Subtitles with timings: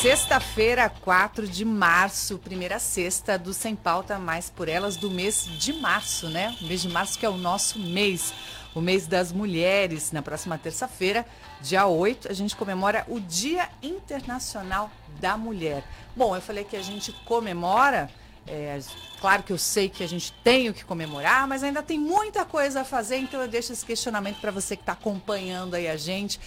[0.00, 5.74] Sexta-feira, 4 de março, primeira sexta do Sem Pauta Mais por Elas do mês de
[5.74, 6.56] março, né?
[6.58, 8.32] O mês de março que é o nosso mês,
[8.74, 10.10] o mês das mulheres.
[10.10, 11.26] Na próxima terça-feira,
[11.60, 14.90] dia 8, a gente comemora o Dia Internacional
[15.20, 15.84] da Mulher.
[16.16, 18.08] Bom, eu falei que a gente comemora,
[18.46, 18.80] é,
[19.20, 22.46] claro que eu sei que a gente tem o que comemorar, mas ainda tem muita
[22.46, 25.98] coisa a fazer, então eu deixo esse questionamento para você que está acompanhando aí a
[25.98, 26.40] gente.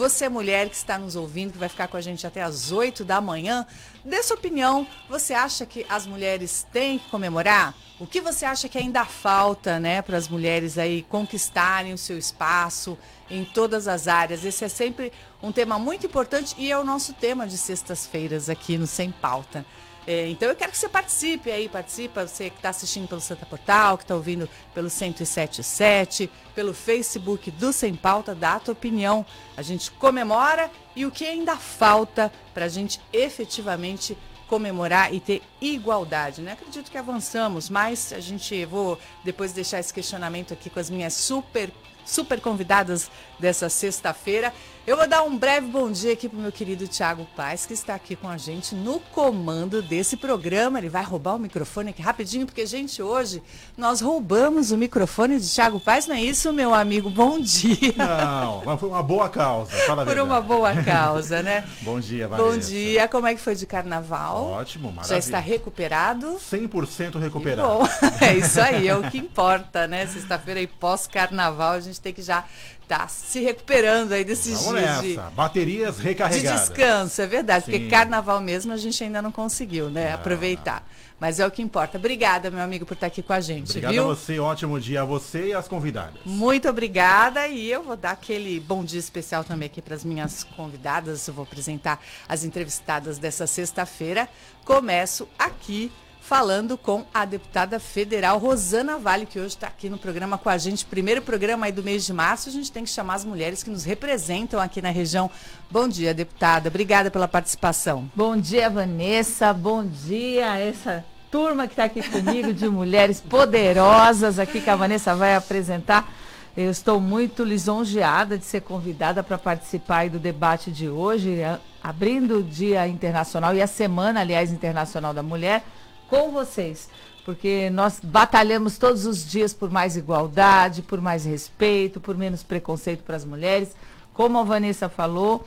[0.00, 3.04] Você, mulher que está nos ouvindo, que vai ficar com a gente até às 8
[3.04, 3.66] da manhã,
[4.02, 4.86] dê sua opinião.
[5.10, 7.74] Você acha que as mulheres têm que comemorar?
[7.98, 12.16] O que você acha que ainda falta, né, para as mulheres aí conquistarem o seu
[12.16, 12.96] espaço
[13.28, 14.42] em todas as áreas?
[14.42, 18.78] Esse é sempre um tema muito importante e é o nosso tema de sextas-feiras aqui
[18.78, 19.66] no Sem Pauta.
[20.06, 23.44] É, então eu quero que você participe aí, participa, você que está assistindo pelo Santa
[23.44, 29.24] Portal, que está ouvindo pelo 1077, pelo Facebook do Sem Pauta, dá a tua opinião.
[29.56, 34.16] A gente comemora e o que ainda falta para a gente efetivamente
[34.48, 36.52] comemorar e ter igualdade, né?
[36.52, 41.14] Acredito que avançamos, mas a gente vou depois deixar esse questionamento aqui com as minhas
[41.14, 41.70] super
[42.04, 44.52] super convidadas dessa sexta-feira.
[44.86, 47.74] Eu vou dar um breve bom dia aqui para o meu querido Tiago Paz, que
[47.74, 50.78] está aqui com a gente no comando desse programa.
[50.78, 53.42] Ele vai roubar o microfone aqui rapidinho, porque, gente, hoje
[53.76, 57.10] nós roubamos o microfone de Tiago Paz, não é isso, meu amigo?
[57.10, 57.94] Bom dia.
[57.94, 59.70] Não, mas foi uma boa causa.
[59.86, 61.62] Fala Por uma boa causa, né?
[61.82, 62.50] bom dia, Vanessa.
[62.50, 63.06] Bom dia.
[63.06, 64.44] Como é que foi de carnaval?
[64.46, 65.08] Ótimo, maravilha.
[65.08, 66.38] Já está recuperado?
[66.50, 67.68] 100% recuperado.
[67.68, 67.88] bom,
[68.24, 70.06] é isso aí, é o que importa, né?
[70.06, 72.44] Sexta-feira e pós-carnaval, a gente tem que já
[72.90, 75.30] tá se recuperando aí desses Vamos dias nessa.
[75.30, 76.62] De, Baterias recarregadas.
[76.62, 77.64] De descanso, é verdade.
[77.66, 77.70] Sim.
[77.70, 80.08] Porque carnaval mesmo a gente ainda não conseguiu, né?
[80.08, 80.80] Não, aproveitar.
[80.80, 81.00] Não.
[81.20, 81.98] Mas é o que importa.
[81.98, 83.70] Obrigada, meu amigo, por estar aqui com a gente.
[83.70, 84.02] Obrigada viu?
[84.02, 86.20] a você, ótimo dia a você e as convidadas.
[86.24, 87.46] Muito obrigada.
[87.46, 91.28] E eu vou dar aquele bom dia especial também aqui para as minhas convidadas.
[91.28, 94.28] Eu vou apresentar as entrevistadas dessa sexta-feira.
[94.64, 100.38] Começo aqui falando com a deputada federal Rosana Vale, que hoje está aqui no programa
[100.38, 100.84] com a gente.
[100.84, 103.70] Primeiro programa aí do mês de março, a gente tem que chamar as mulheres que
[103.70, 105.30] nos representam aqui na região.
[105.70, 106.68] Bom dia, deputada.
[106.68, 108.08] Obrigada pela participação.
[108.14, 109.52] Bom dia, Vanessa.
[109.52, 115.14] Bom dia essa turma que está aqui comigo de mulheres poderosas aqui que a Vanessa
[115.14, 116.12] vai apresentar.
[116.56, 121.38] Eu estou muito lisonjeada de ser convidada para participar do debate de hoje,
[121.82, 125.64] abrindo o Dia Internacional e a Semana, aliás, Internacional da Mulher
[126.10, 126.90] com vocês,
[127.24, 133.04] porque nós batalhamos todos os dias por mais igualdade, por mais respeito, por menos preconceito
[133.04, 133.76] para as mulheres.
[134.12, 135.46] Como a Vanessa falou,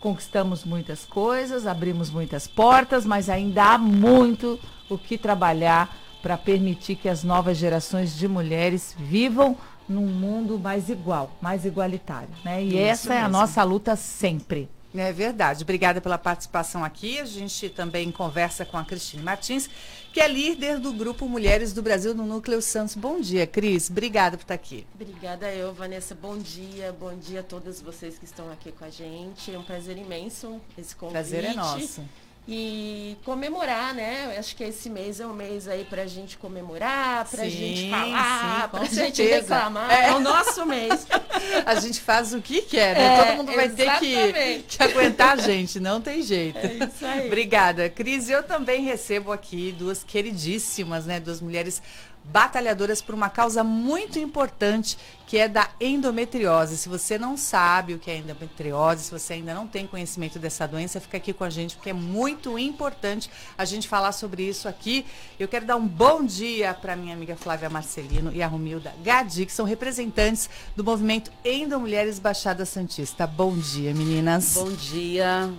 [0.00, 4.58] conquistamos muitas coisas, abrimos muitas portas, mas ainda há muito
[4.90, 9.56] o que trabalhar para permitir que as novas gerações de mulheres vivam
[9.88, 12.28] num mundo mais igual, mais igualitário.
[12.44, 12.64] Né?
[12.64, 13.22] E Isso essa mesmo.
[13.22, 14.68] é a nossa luta sempre.
[14.98, 15.62] É verdade.
[15.62, 17.18] Obrigada pela participação aqui.
[17.18, 19.68] A gente também conversa com a Cristine Martins,
[20.12, 22.94] que é líder do Grupo Mulheres do Brasil no Núcleo Santos.
[22.94, 23.90] Bom dia, Cris.
[23.90, 24.86] Obrigada por estar aqui.
[24.94, 26.14] Obrigada eu, Vanessa.
[26.14, 26.92] Bom dia.
[26.92, 29.52] Bom dia a todas vocês que estão aqui com a gente.
[29.52, 31.12] É um prazer imenso esse convite.
[31.12, 32.02] Prazer é nosso
[32.48, 34.36] e comemorar, né?
[34.38, 38.62] Acho que esse mês é um mês aí pra gente comemorar, pra sim, gente falar,
[38.62, 39.04] sim, pra certeza.
[39.04, 39.90] gente reclamar.
[39.90, 40.08] É.
[40.08, 40.14] é.
[40.14, 41.06] o nosso mês.
[41.66, 43.04] A gente faz o que quer, né?
[43.04, 44.32] É, Todo mundo vai exatamente.
[44.32, 46.58] ter que, que, aguentar a gente, não tem jeito.
[46.58, 47.26] É isso aí.
[47.26, 48.28] Obrigada, Cris.
[48.28, 51.20] Eu também recebo aqui duas queridíssimas, né?
[51.20, 51.82] Duas mulheres
[52.30, 56.76] batalhadoras por uma causa muito importante, que é da endometriose.
[56.76, 60.66] Se você não sabe o que é endometriose, se você ainda não tem conhecimento dessa
[60.66, 64.68] doença, fica aqui com a gente, porque é muito importante a gente falar sobre isso
[64.68, 65.06] aqui.
[65.38, 69.46] Eu quero dar um bom dia para minha amiga Flávia Marcelino e a Romilda Gadi,
[69.46, 73.26] que são representantes do movimento Endomulheres Baixada Santista.
[73.26, 74.54] Bom dia, meninas.
[74.54, 75.52] Bom dia,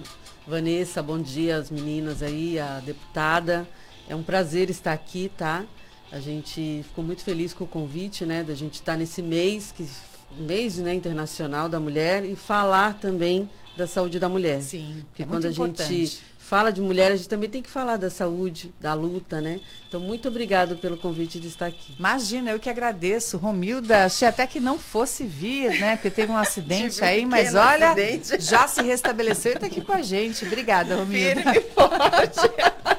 [0.45, 1.01] Vanessa.
[1.01, 3.67] Bom dia, as meninas aí, a deputada.
[4.09, 5.65] É um prazer estar aqui, tá?
[6.11, 9.87] A gente ficou muito feliz com o convite, né, da gente estar nesse mês, que
[10.37, 14.61] mês né, internacional da mulher, e falar também da saúde da mulher.
[14.61, 15.03] Sim.
[15.09, 15.93] Porque é quando a importante.
[15.93, 19.59] gente fala de mulher, a gente também tem que falar da saúde, da luta, né?
[19.87, 21.93] Então, muito obrigado pelo convite de estar aqui.
[21.99, 23.37] Imagina, eu que agradeço.
[23.37, 25.97] Romilda, achei até que não fosse vir, né?
[25.97, 28.41] Porque teve um acidente aí, um mas olha, acidente.
[28.41, 30.45] já se restabeleceu e está aqui com a gente.
[30.45, 31.41] Obrigada, Romilda.
[31.41, 32.39] Firme forte.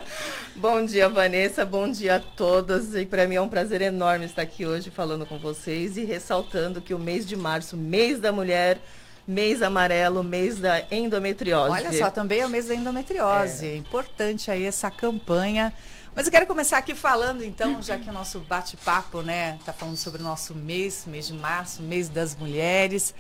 [0.61, 1.65] Bom dia, Vanessa.
[1.65, 2.93] Bom dia a todas.
[2.97, 6.81] E para mim é um prazer enorme estar aqui hoje falando com vocês e ressaltando
[6.81, 8.81] que o mês de março, mês da mulher,
[9.25, 11.71] mês amarelo, mês da endometriose.
[11.71, 13.67] Olha só, também é o mês da endometriose.
[13.69, 13.77] É.
[13.77, 15.73] Importante aí essa campanha.
[16.13, 19.97] Mas eu quero começar aqui falando, então, já que o nosso bate-papo, né, tá falando
[19.97, 23.15] sobre o nosso mês, mês de março, mês das mulheres,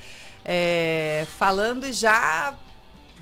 [0.44, 2.52] é, falando já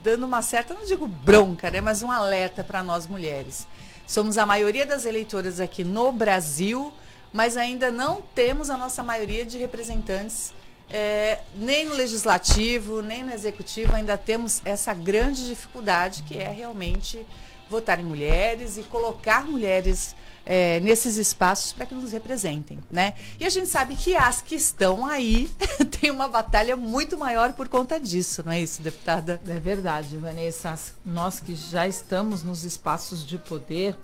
[0.02, 3.66] dando uma certa, não digo bronca, né, mas um alerta para nós mulheres.
[4.06, 6.92] Somos a maioria das eleitoras aqui no Brasil,
[7.32, 10.54] mas ainda não temos a nossa maioria de representantes
[10.88, 17.26] é, nem no legislativo, nem no executivo, ainda temos essa grande dificuldade que é realmente
[17.68, 20.14] votar em mulheres e colocar mulheres
[20.46, 23.14] é, nesses espaços para que nos representem, né?
[23.40, 25.50] E a gente sabe que as que estão aí
[26.00, 29.40] têm uma batalha muito maior por conta disso, não é isso, deputada?
[29.46, 30.78] É verdade, Vanessa.
[31.04, 33.96] Nós que já estamos nos espaços de poder,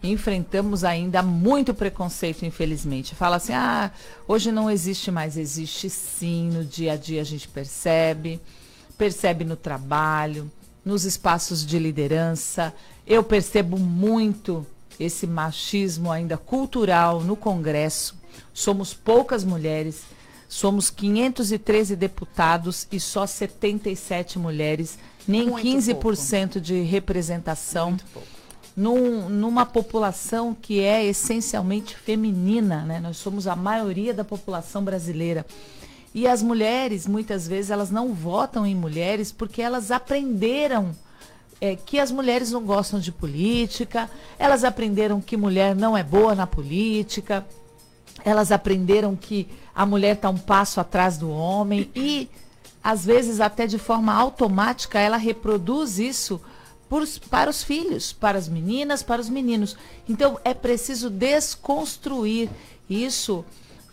[0.00, 3.16] enfrentamos ainda muito preconceito, infelizmente.
[3.16, 3.90] Fala assim, ah,
[4.28, 5.36] hoje não existe mais.
[5.36, 8.40] Existe sim, no dia a dia a gente percebe,
[8.96, 10.50] percebe no trabalho,
[10.84, 12.72] nos espaços de liderança.
[13.04, 14.64] Eu percebo muito
[14.98, 18.14] esse machismo ainda cultural no Congresso.
[18.52, 20.02] Somos poucas mulheres,
[20.48, 26.60] somos 513 deputados e só 77 mulheres, nem muito 15% pouco.
[26.60, 27.96] de representação.
[28.76, 33.00] Num, numa população que é essencialmente feminina, né?
[33.00, 35.44] Nós somos a maioria da população brasileira.
[36.14, 40.94] E as mulheres, muitas vezes, elas não votam em mulheres porque elas aprenderam
[41.60, 46.34] é, que as mulheres não gostam de política, elas aprenderam que mulher não é boa
[46.34, 47.46] na política,
[48.24, 52.28] elas aprenderam que a mulher está um passo atrás do homem e,
[52.82, 56.40] às vezes, até de forma automática, ela reproduz isso
[56.88, 59.76] por, para os filhos, para as meninas, para os meninos.
[60.08, 62.50] Então, é preciso desconstruir
[62.88, 63.44] isso.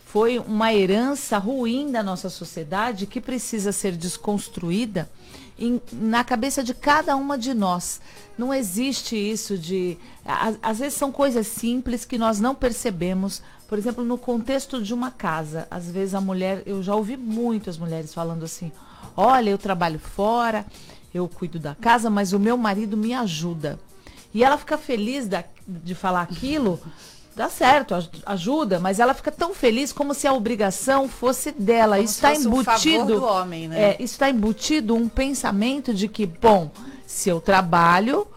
[0.05, 5.09] Foi uma herança ruim da nossa sociedade que precisa ser desconstruída
[5.57, 7.99] em, na cabeça de cada uma de nós.
[8.37, 9.97] Não existe isso de.
[10.61, 13.41] às vezes são coisas simples que nós não percebemos.
[13.67, 15.67] Por exemplo, no contexto de uma casa.
[15.69, 16.63] Às vezes a mulher.
[16.65, 18.71] Eu já ouvi muitas mulheres falando assim:
[19.15, 20.65] olha, eu trabalho fora,
[21.13, 23.79] eu cuido da casa, mas o meu marido me ajuda.
[24.33, 26.79] E ela fica feliz da, de falar aquilo
[27.37, 27.93] dá certo,
[28.25, 31.95] ajuda, mas ela fica tão feliz como se a obrigação fosse dela.
[31.95, 33.21] Como isso está embutido.
[33.21, 33.79] Um homem, né?
[33.79, 36.71] É, isso está embutido um pensamento de que, bom,
[37.05, 38.27] se eu trabalho,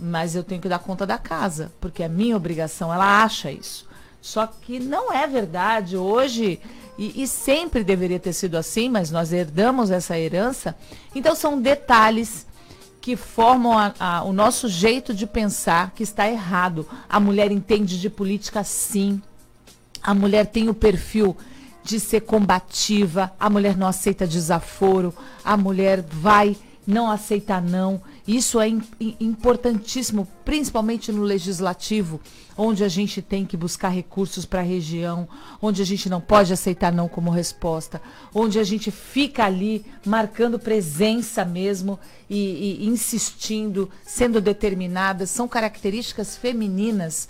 [0.00, 2.92] mas eu tenho que dar conta da casa, porque é minha obrigação.
[2.92, 3.86] Ela acha isso.
[4.22, 5.94] Só que não é verdade.
[5.98, 6.58] Hoje,
[6.96, 10.74] e, e sempre deveria ter sido assim, mas nós herdamos essa herança.
[11.14, 12.45] Então são detalhes
[13.06, 16.84] que formam a, a, o nosso jeito de pensar que está errado.
[17.08, 19.22] A mulher entende de política sim.
[20.02, 21.36] A mulher tem o perfil
[21.84, 25.14] de ser combativa, a mulher não aceita desaforo,
[25.44, 28.02] a mulher vai, não aceita não.
[28.26, 28.66] Isso é
[29.20, 32.20] importantíssimo, principalmente no legislativo,
[32.58, 35.28] onde a gente tem que buscar recursos para a região,
[35.62, 38.02] onde a gente não pode aceitar não como resposta,
[38.34, 45.24] onde a gente fica ali marcando presença mesmo e, e insistindo, sendo determinada.
[45.24, 47.28] São características femininas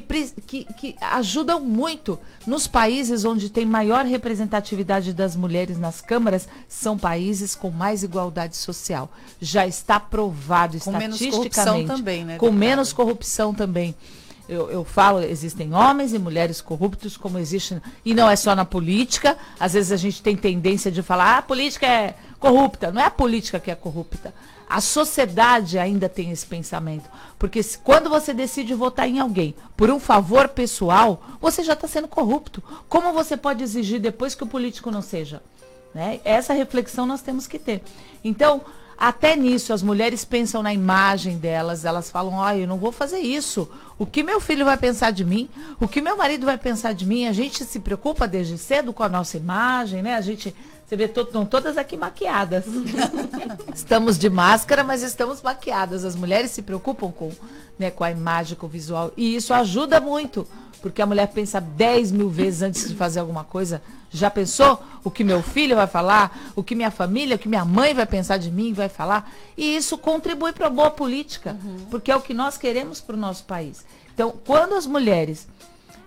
[0.00, 2.18] que, que, que, ajudam muito.
[2.46, 8.56] Nos países onde tem maior representatividade das mulheres nas câmaras, são países com mais igualdade
[8.56, 9.10] social.
[9.40, 11.22] Já está provado com estatisticamente.
[11.22, 12.38] Menos corrupção também, né?
[12.38, 13.94] Com menos corrupção também.
[14.46, 17.80] Eu, eu, falo, existem homens e mulheres corruptos, como existe.
[18.04, 19.38] E não é só na política.
[19.58, 22.92] Às vezes a gente tem tendência de falar, ah, a política é corrupta.
[22.92, 24.34] Não é a política que é corrupta.
[24.68, 27.08] A sociedade ainda tem esse pensamento.
[27.38, 31.86] Porque se, quando você decide votar em alguém por um favor pessoal, você já está
[31.86, 32.62] sendo corrupto.
[32.88, 35.42] Como você pode exigir depois que o político não seja?
[35.94, 36.20] Né?
[36.24, 37.82] Essa reflexão nós temos que ter.
[38.24, 38.62] Então,
[38.96, 43.18] até nisso, as mulheres pensam na imagem delas, elas falam, olha, eu não vou fazer
[43.18, 43.68] isso.
[43.98, 45.48] O que meu filho vai pensar de mim?
[45.80, 47.26] O que meu marido vai pensar de mim?
[47.26, 50.14] A gente se preocupa desde cedo com a nossa imagem, né?
[50.14, 50.54] A gente
[50.86, 52.64] você vê, estão todas aqui maquiadas.
[53.74, 56.04] estamos de máscara, mas estamos maquiadas.
[56.04, 57.32] As mulheres se preocupam com,
[57.78, 59.10] né, com a imagem, com o visual.
[59.16, 60.46] E isso ajuda muito,
[60.82, 63.80] porque a mulher pensa 10 mil vezes antes de fazer alguma coisa.
[64.10, 66.52] Já pensou o que meu filho vai falar?
[66.54, 69.32] O que minha família, o que minha mãe vai pensar de mim, vai falar?
[69.56, 71.86] E isso contribui para a boa política, uhum.
[71.90, 73.84] porque é o que nós queremos para o nosso país.
[74.14, 75.48] Então, quando as mulheres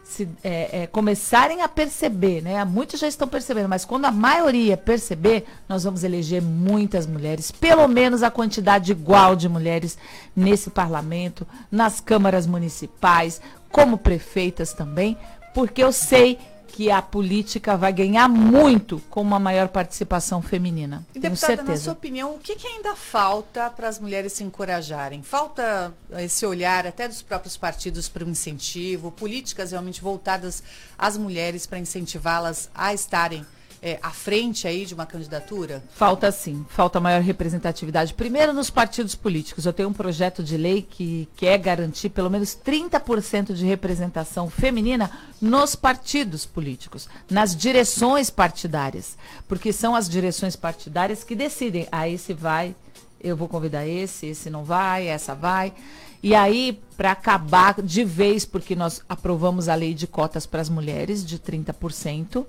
[0.08, 2.64] se é, é, começarem a perceber, né?
[2.64, 7.88] Muitos já estão percebendo, mas quando a maioria perceber, nós vamos eleger muitas mulheres, pelo
[7.90, 9.98] menos a quantidade igual de mulheres
[10.34, 15.18] nesse parlamento, nas câmaras municipais, como prefeitas também,
[15.54, 21.06] porque eu sei que a política vai ganhar muito com uma maior participação feminina.
[21.10, 21.72] E, Tenho deputada, certeza.
[21.72, 25.24] na sua opinião, o que, que ainda falta para as mulheres se encorajarem?
[25.24, 30.62] Falta esse olhar até dos próprios partidos para o incentivo, políticas realmente voltadas
[30.98, 33.46] às mulheres para incentivá-las a estarem
[33.82, 35.84] é, à frente aí de uma candidatura?
[35.94, 38.14] Falta sim, falta maior representatividade.
[38.14, 39.66] Primeiro nos partidos políticos.
[39.66, 45.12] Eu tenho um projeto de lei que quer garantir pelo menos 30% de representação feminina
[45.42, 49.18] nos partidos políticos, nas direções partidárias.
[49.48, 51.88] Porque são as direções partidárias que decidem.
[51.92, 52.76] Ah, esse vai,
[53.22, 55.74] eu vou convidar esse, esse não vai, essa vai.
[56.22, 60.70] E aí, para acabar de vez, porque nós aprovamos a lei de cotas para as
[60.70, 62.46] mulheres de 30%,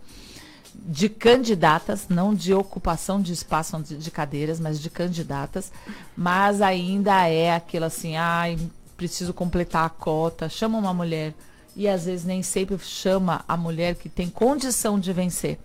[0.78, 5.72] de candidatas, não de ocupação de espaço de, de cadeiras, mas de candidatas,
[6.16, 8.58] mas ainda é aquilo assim, ai,
[8.96, 11.34] preciso completar a cota, chama uma mulher
[11.76, 15.58] e às vezes nem sempre chama a mulher que tem condição de vencer.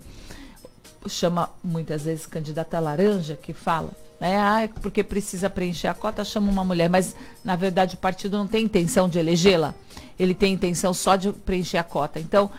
[1.08, 4.38] Chama muitas vezes candidata laranja que fala, né?
[4.38, 8.48] Ah, porque precisa preencher a cota, chama uma mulher, mas na verdade o partido não
[8.48, 9.74] tem intenção de elegê-la.
[10.18, 12.20] Ele tem intenção só de preencher a cota.
[12.20, 12.52] Então,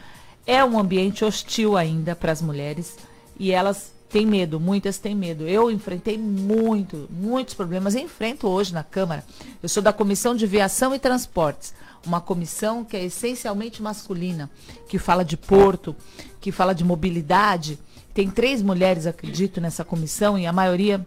[0.47, 2.97] é um ambiente hostil ainda para as mulheres
[3.39, 5.47] e elas têm medo, muitas têm medo.
[5.47, 9.25] Eu enfrentei muito, muitos problemas, enfrento hoje na Câmara.
[9.63, 11.75] Eu sou da Comissão de Viação e Transportes,
[12.07, 14.51] uma comissão que é essencialmente masculina,
[14.89, 15.97] que fala de porto,
[16.41, 17.79] que fala de mobilidade.
[18.13, 21.05] Tem três mulheres, acredito, nessa comissão e a maioria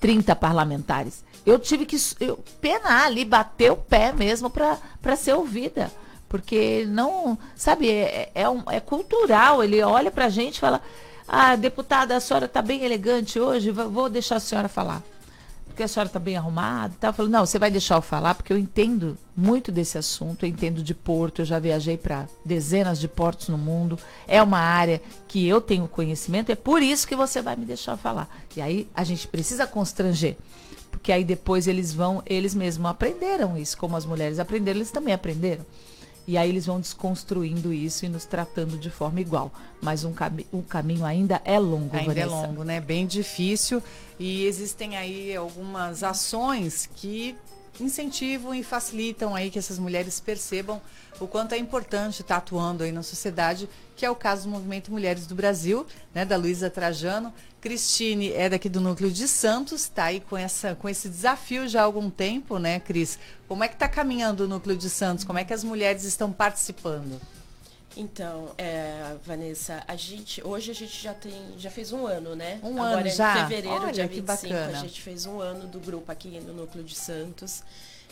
[0.00, 1.24] 30 parlamentares.
[1.46, 5.90] Eu tive que eu, penar ali, bater o pé mesmo para ser ouvida
[6.32, 9.62] porque não, sabe, é, é, um, é cultural.
[9.62, 10.80] Ele olha para a gente e fala:
[11.28, 15.02] Ah, deputada, a senhora está bem elegante hoje, vou deixar a senhora falar.
[15.66, 16.94] Porque a senhora está bem arrumada.
[16.98, 17.08] Tá?
[17.08, 20.48] Eu falo, não, você vai deixar eu falar, porque eu entendo muito desse assunto, eu
[20.48, 23.98] entendo de porto, eu já viajei para dezenas de portos no mundo.
[24.26, 27.98] É uma área que eu tenho conhecimento, é por isso que você vai me deixar
[27.98, 28.28] falar.
[28.56, 30.36] E aí a gente precisa constranger
[30.90, 35.12] porque aí depois eles vão, eles mesmos aprenderam isso, como as mulheres aprenderam, eles também
[35.12, 35.64] aprenderam.
[36.26, 39.52] E aí eles vão desconstruindo isso e nos tratando de forma igual.
[39.80, 42.20] Mas um, cami um caminho ainda é longo, Ainda Vanessa.
[42.20, 42.80] é longo, né?
[42.80, 43.82] Bem difícil.
[44.18, 47.34] E existem aí algumas ações que
[47.80, 50.80] incentivam e facilitam aí que essas mulheres percebam
[51.20, 54.90] o quanto é importante estar atuando aí na sociedade, que é o caso do Movimento
[54.90, 57.32] Mulheres do Brasil, né, da Luísa Trajano.
[57.60, 61.82] Cristine é daqui do núcleo de Santos, está aí com, essa, com esse desafio já
[61.82, 63.18] há algum tempo, né, Cris?
[63.46, 65.24] Como é que está caminhando o núcleo de Santos?
[65.24, 67.20] Como é que as mulheres estão participando?
[67.96, 72.58] Então, é, Vanessa, a gente hoje a gente já tem já fez um ano, né?
[72.62, 73.38] Um Agora, ano já.
[73.38, 74.78] Em fevereiro, Olha, dia 25, que bacana.
[74.78, 77.62] a gente fez um ano do grupo aqui no núcleo de Santos.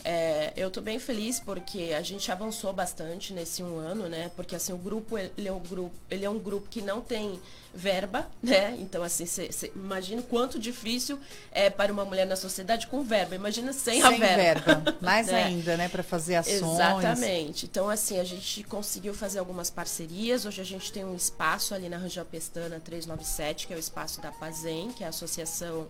[0.03, 4.31] É, eu estou bem feliz porque a gente avançou bastante nesse um ano, né?
[4.35, 7.39] Porque assim o grupo ele é um grupo ele é um grupo que não tem
[7.73, 8.75] verba, né?
[8.79, 11.19] Então assim cê, cê, imagina quanto difícil
[11.51, 13.35] é para uma mulher na sociedade com verba.
[13.35, 14.73] Imagina sem, sem a verba.
[14.73, 14.97] verba.
[15.01, 15.43] Mais né?
[15.43, 15.87] ainda, né?
[15.87, 16.61] Para fazer ações.
[16.61, 17.65] Exatamente.
[17.65, 20.45] Então assim a gente conseguiu fazer algumas parcerias.
[20.45, 24.19] Hoje a gente tem um espaço ali na Rangel Pestana 397 que é o espaço
[24.19, 25.87] da Pazem, que é a associação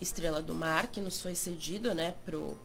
[0.00, 2.14] Estrela do Mar, que nos foi cedido, né,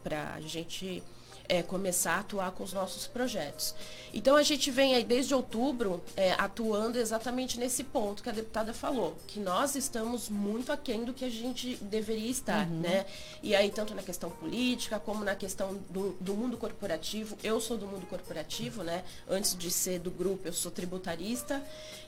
[0.02, 1.02] para a gente
[1.50, 3.74] é, começar a atuar com os nossos projetos.
[4.14, 8.72] Então a gente vem aí desde outubro é, atuando exatamente nesse ponto que a deputada
[8.72, 12.78] falou, que nós estamos muito aquém do que a gente deveria estar, uhum.
[12.78, 13.04] né?
[13.42, 17.76] E aí, tanto na questão política como na questão do, do, mundo corporativo, eu sou
[17.76, 19.02] do mundo corporativo, né?
[19.28, 21.60] Antes de ser do grupo, eu sou tributarista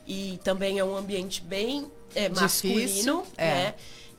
[0.06, 3.54] e também é um ambiente bem é, masculino, Difícil, é.
[3.54, 3.74] né?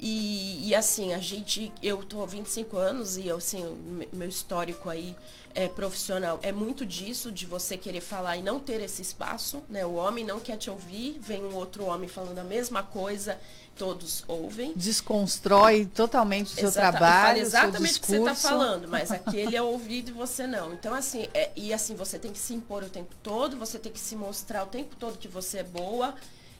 [0.05, 3.63] E, e, assim, a gente, eu tô há 25 anos e eu, assim,
[4.11, 5.15] meu histórico aí
[5.55, 9.85] é, profissional é muito disso, de você querer falar e não ter esse espaço, né?
[9.85, 13.39] O homem não quer te ouvir, vem um outro homem falando a mesma coisa,
[13.77, 14.73] todos ouvem.
[14.75, 19.61] Desconstrói totalmente o seu Exata, trabalho, exatamente o que você está falando, mas aquele é
[19.61, 20.73] ouvido e você não.
[20.73, 23.89] Então, assim, é, e assim, você tem que se impor o tempo todo, você tem
[23.89, 26.13] que se mostrar o tempo todo que você é boa,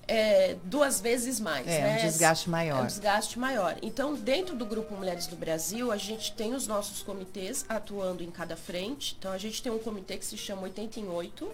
[0.07, 1.67] é, duas vezes mais.
[1.67, 1.97] É, né?
[1.97, 2.79] um desgaste maior.
[2.79, 3.77] É um desgaste maior.
[3.81, 8.31] Então, dentro do Grupo Mulheres do Brasil, a gente tem os nossos comitês atuando em
[8.31, 9.15] cada frente.
[9.17, 11.51] Então, a gente tem um comitê que se chama 88,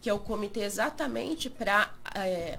[0.00, 2.58] que é o comitê exatamente para é,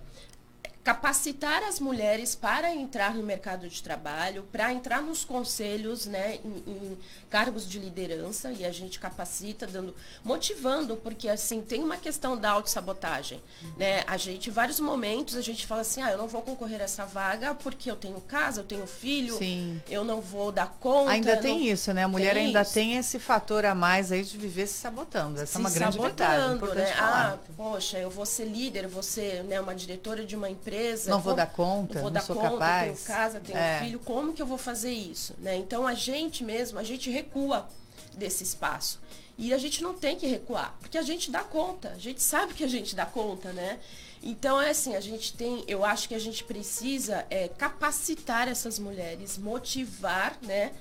[0.84, 6.72] capacitar as mulheres para entrar no mercado de trabalho, para entrar nos conselhos, né, em,
[6.72, 6.98] em,
[7.30, 12.50] cargos de liderança e a gente capacita, dando, motivando, porque assim tem uma questão da
[12.52, 13.42] autossabotagem,
[13.78, 14.04] né?
[14.06, 16.84] A gente, em vários momentos, a gente fala assim, ah, eu não vou concorrer a
[16.84, 19.82] essa vaga porque eu tenho casa, eu tenho filho, Sim.
[19.90, 21.12] eu não vou dar conta.
[21.12, 21.42] Ainda não...
[21.42, 22.04] tem isso, né?
[22.04, 22.74] A mulher tem ainda isso.
[22.74, 25.40] tem esse fator a mais aí de viver se sabotando.
[25.40, 26.90] Essa se é uma grande sabotando, verdade.
[26.90, 26.96] Né?
[27.00, 30.71] Ah, poxa, eu vou ser líder, vou ser né, uma diretora de uma empresa.
[31.10, 33.04] Não vou dar conta, não, vou não dar sou conta, capaz.
[33.04, 33.80] tenho casa, tenho é.
[33.80, 35.36] filho, como que eu vou fazer isso?
[35.40, 35.58] Né?
[35.58, 37.68] Então a gente mesmo, a gente recua
[38.16, 39.00] desse espaço.
[39.38, 42.54] E a gente não tem que recuar, porque a gente dá conta, a gente sabe
[42.54, 43.80] que a gente dá conta, né?
[44.22, 48.78] Então é assim, a gente tem, eu acho que a gente precisa é, capacitar essas
[48.78, 50.72] mulheres, motivar, né?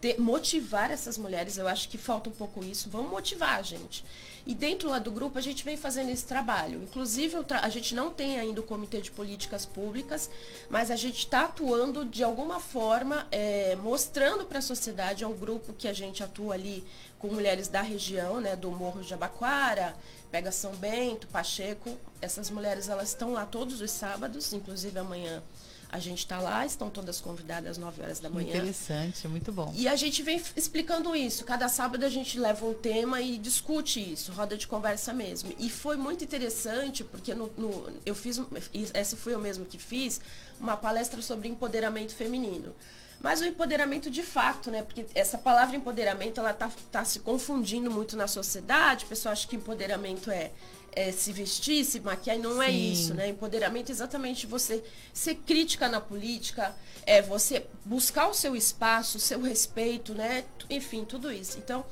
[0.00, 2.90] Ter, motivar essas mulheres, eu acho que falta um pouco isso.
[2.90, 4.04] Vamos motivar, gente.
[4.46, 6.82] E dentro lá do grupo a gente vem fazendo esse trabalho.
[6.82, 10.30] Inclusive, a gente não tem ainda o Comitê de Políticas Públicas,
[10.68, 15.36] mas a gente está atuando de alguma forma, é, mostrando para a sociedade, é um
[15.36, 16.84] grupo que a gente atua ali
[17.18, 19.94] com mulheres da região, né, do Morro de Abaquara,
[20.30, 21.96] Pega São Bento, Pacheco.
[22.22, 25.42] Essas mulheres elas estão lá todos os sábados, inclusive amanhã
[25.92, 28.56] a gente está lá, estão todas convidadas às 9 horas da manhã.
[28.56, 29.72] Interessante, muito bom.
[29.76, 31.44] E a gente vem explicando isso.
[31.44, 35.52] Cada sábado a gente leva um tema e discute isso, roda de conversa mesmo.
[35.58, 38.40] E foi muito interessante, porque no, no, eu fiz,
[38.94, 40.20] essa foi eu mesmo que fiz,
[40.60, 42.72] uma palestra sobre empoderamento feminino.
[43.20, 44.82] Mas o empoderamento de fato, né?
[44.82, 49.04] Porque essa palavra empoderamento, ela tá, tá se confundindo muito na sociedade.
[49.04, 50.52] O pessoal acha que empoderamento é
[50.92, 52.72] é, se vestir, se maquiar, e não é Sim.
[52.72, 53.28] é isso, né?
[53.28, 54.82] Empoderamento é exatamente você
[55.12, 56.74] ser crítica na política,
[57.06, 60.44] é você buscar o seu espaço, o seu respeito, né?
[60.68, 61.58] Enfim, tudo isso.
[61.58, 61.84] Então,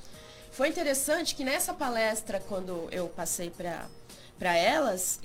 [0.50, 5.21] foi interessante que nessa palestra, quando eu passei para elas,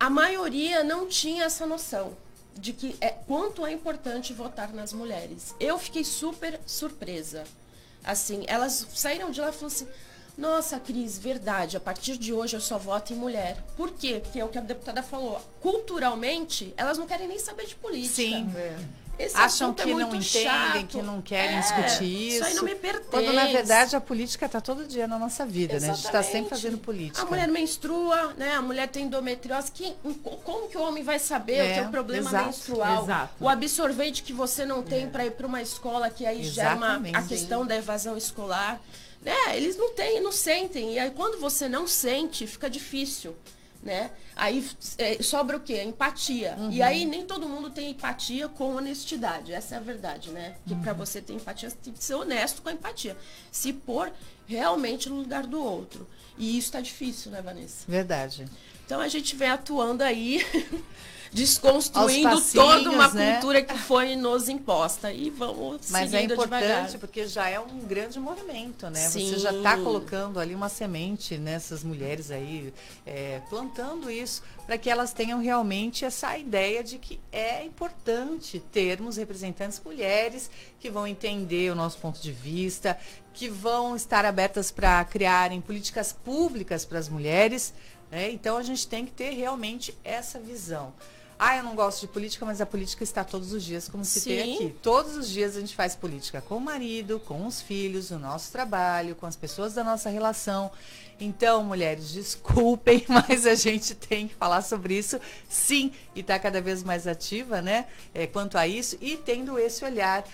[0.00, 2.16] a maioria não tinha essa noção
[2.54, 5.54] de que é quanto é importante votar nas mulheres.
[5.60, 7.44] Eu fiquei super surpresa.
[8.02, 9.88] Assim, elas saíram de lá e falaram assim:
[10.38, 11.76] nossa, Cris, verdade.
[11.76, 13.56] A partir de hoje eu só voto em mulher.
[13.76, 14.20] Por quê?
[14.22, 15.42] Porque é o que a deputada falou.
[15.60, 18.14] Culturalmente, elas não querem nem saber de política.
[18.14, 18.48] Sim.
[19.18, 20.86] Esse Acham é que é não entendem, chato.
[20.86, 22.36] que não querem é, discutir isso.
[22.36, 23.10] Isso aí não me pertence.
[23.10, 25.82] Quando, na verdade, a política está todo dia na nossa vida, Exatamente.
[25.82, 25.90] né?
[25.90, 27.22] A gente está sempre fazendo política.
[27.22, 28.54] A mulher menstrua, né?
[28.54, 29.72] A mulher tem endometriose.
[29.72, 29.92] Que,
[30.44, 33.02] como que o homem vai saber é, o que é o problema exato, menstrual?
[33.02, 33.32] Exato.
[33.40, 35.06] O absorvente que você não tem é.
[35.08, 36.54] para ir para uma escola, que aí Exatamente.
[36.54, 38.80] gera uma, a questão da evasão escolar.
[39.28, 39.58] Né?
[39.58, 40.94] Eles não têm, não sentem.
[40.94, 43.36] E aí quando você não sente, fica difícil.
[43.82, 44.10] Né?
[44.34, 44.66] Aí
[44.96, 45.82] é, sobra o quê?
[45.82, 46.56] Empatia.
[46.58, 46.70] Uhum.
[46.70, 49.52] E aí nem todo mundo tem empatia com honestidade.
[49.52, 50.56] Essa é a verdade, né?
[50.66, 50.80] Que uhum.
[50.80, 53.16] para você ter empatia, você tem que ser honesto com a empatia.
[53.52, 54.10] Se pôr
[54.46, 56.08] realmente no lugar do outro.
[56.38, 57.84] E isso está difícil, né, Vanessa?
[57.86, 58.46] Verdade.
[58.86, 60.44] Então a gente vem atuando aí
[61.32, 63.34] desconstruindo toda uma né?
[63.34, 65.12] cultura que foi nos imposta.
[65.12, 66.98] E vamos Mas é importante devagar.
[66.98, 69.08] porque já é um grande movimento, né?
[69.08, 69.30] Sim.
[69.30, 72.72] Você já está colocando ali uma semente nessas mulheres aí,
[73.06, 79.16] é, plantando isso, para que elas tenham realmente essa ideia de que é importante termos
[79.16, 82.98] representantes mulheres que vão entender o nosso ponto de vista,
[83.32, 87.72] que vão estar abertas para criarem políticas públicas para as mulheres.
[88.10, 88.30] Né?
[88.30, 90.92] Então a gente tem que ter realmente essa visão.
[91.38, 94.22] Ah, eu não gosto de política, mas a política está todos os dias, como se
[94.22, 94.74] tem aqui.
[94.82, 98.50] Todos os dias a gente faz política com o marido, com os filhos, no nosso
[98.50, 100.70] trabalho, com as pessoas da nossa relação.
[101.20, 106.60] Então, mulheres, desculpem, mas a gente tem que falar sobre isso, sim, e está cada
[106.60, 107.86] vez mais ativa, né?
[108.14, 110.24] É, quanto a isso, e tendo esse olhar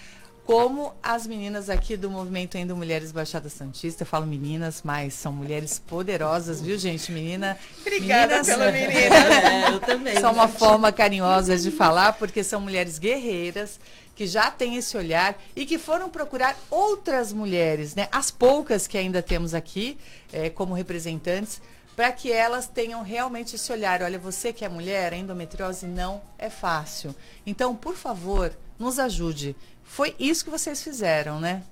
[0.44, 5.33] como as meninas aqui do movimento Ainda Mulheres Baixada Santista, eu falo meninas, mas são
[5.33, 7.11] mulheres poderosas, viu, gente?
[7.11, 7.59] Menina.
[7.80, 9.16] Obrigada meninas, pela menina.
[9.16, 10.20] É, eu também.
[10.20, 13.80] São uma forma carinhosa de falar, porque são mulheres guerreiras
[14.14, 18.09] que já têm esse olhar e que foram procurar outras mulheres, né?
[18.12, 19.98] As poucas que ainda temos aqui
[20.33, 21.61] é, como representantes,
[21.96, 24.02] para que elas tenham realmente esse olhar.
[24.02, 27.14] Olha, você que é mulher, a endometriose não é fácil.
[27.46, 29.57] Então, por favor, nos ajude.
[29.85, 31.62] Foi isso que vocês fizeram, né?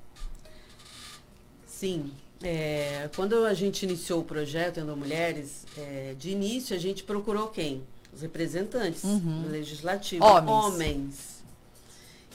[1.67, 2.13] Sim.
[2.43, 7.49] É, quando a gente iniciou o projeto Endo Mulheres, é, de início a gente procurou
[7.49, 7.83] quem?
[8.13, 9.47] Os representantes uhum.
[9.49, 10.27] legislativos.
[10.27, 10.51] Homens.
[10.51, 11.33] Homens.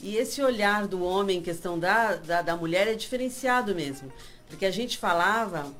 [0.02, 4.12] E esse olhar do homem em questão da, da, da mulher é diferenciado mesmo.
[4.48, 5.72] Porque a gente falava,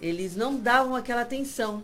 [0.00, 1.82] eles não davam aquela atenção.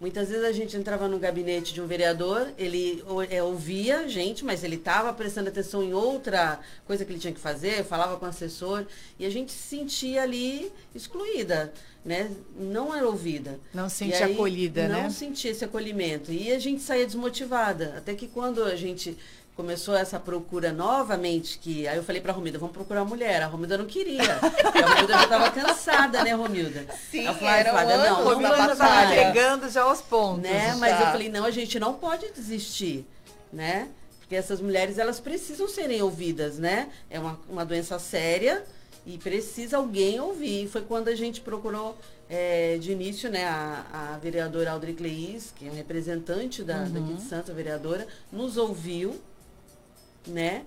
[0.00, 4.44] Muitas vezes a gente entrava no gabinete de um vereador, ele é, ouvia a gente,
[4.44, 8.24] mas ele estava prestando atenção em outra coisa que ele tinha que fazer, falava com
[8.24, 8.86] o assessor,
[9.18, 11.72] e a gente se sentia ali excluída,
[12.04, 12.30] né?
[12.56, 13.58] Não era ouvida.
[13.74, 15.02] Não se sentia acolhida, não né?
[15.02, 16.30] Não sentia esse acolhimento.
[16.30, 17.94] E a gente saía desmotivada.
[17.96, 19.18] Até que quando a gente
[19.58, 23.42] começou essa procura novamente, que aí eu falei para a Romilda, vamos procurar uma mulher.
[23.42, 24.22] A Romilda não queria.
[24.38, 26.86] a Romilda já estava cansada, né, Romilda?
[27.10, 28.78] Sim, ela falou, era Flávia, não, não vamos
[29.16, 30.44] Pegando já aos pontos.
[30.44, 30.76] Né?
[30.76, 33.04] Mas eu falei, não, a gente não pode desistir,
[33.52, 33.88] né?
[34.20, 36.88] Porque essas mulheres, elas precisam serem ouvidas, né?
[37.10, 38.64] É uma, uma doença séria
[39.04, 40.68] e precisa alguém ouvir.
[40.68, 41.98] Foi quando a gente procurou
[42.30, 46.92] é, de início, né, a, a vereadora Audrey Cleis, que é um representante da, uhum.
[46.92, 49.18] daqui de Santa, vereadora, nos ouviu,
[50.26, 50.62] né?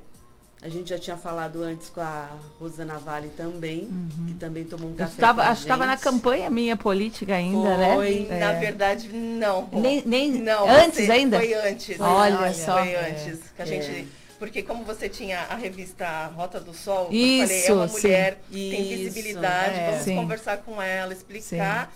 [0.64, 3.90] A gente já tinha falado antes com a Rosana Vale também,
[4.28, 5.14] que também tomou um Eu café.
[5.14, 7.96] estava, acho que estava na campanha minha política ainda, né?
[7.96, 8.28] Foi.
[8.30, 8.40] É.
[8.40, 9.68] Na verdade, não.
[9.72, 11.40] Nem- nem- não, antes você- ainda?
[11.40, 12.00] Foi antes.
[12.00, 12.78] Olha Olha, só.
[12.78, 13.10] Foi É.
[13.10, 13.40] antes.
[13.56, 13.68] Que a É.
[13.68, 17.88] gente, porque como você tinha a revista Rota do Sol, eu Isso, falei, é uma
[17.88, 17.94] sim.
[18.08, 19.86] mulher, tem Isso, visibilidade, é.
[19.90, 20.16] vamos Sim.
[20.16, 21.92] conversar com ela, explicar.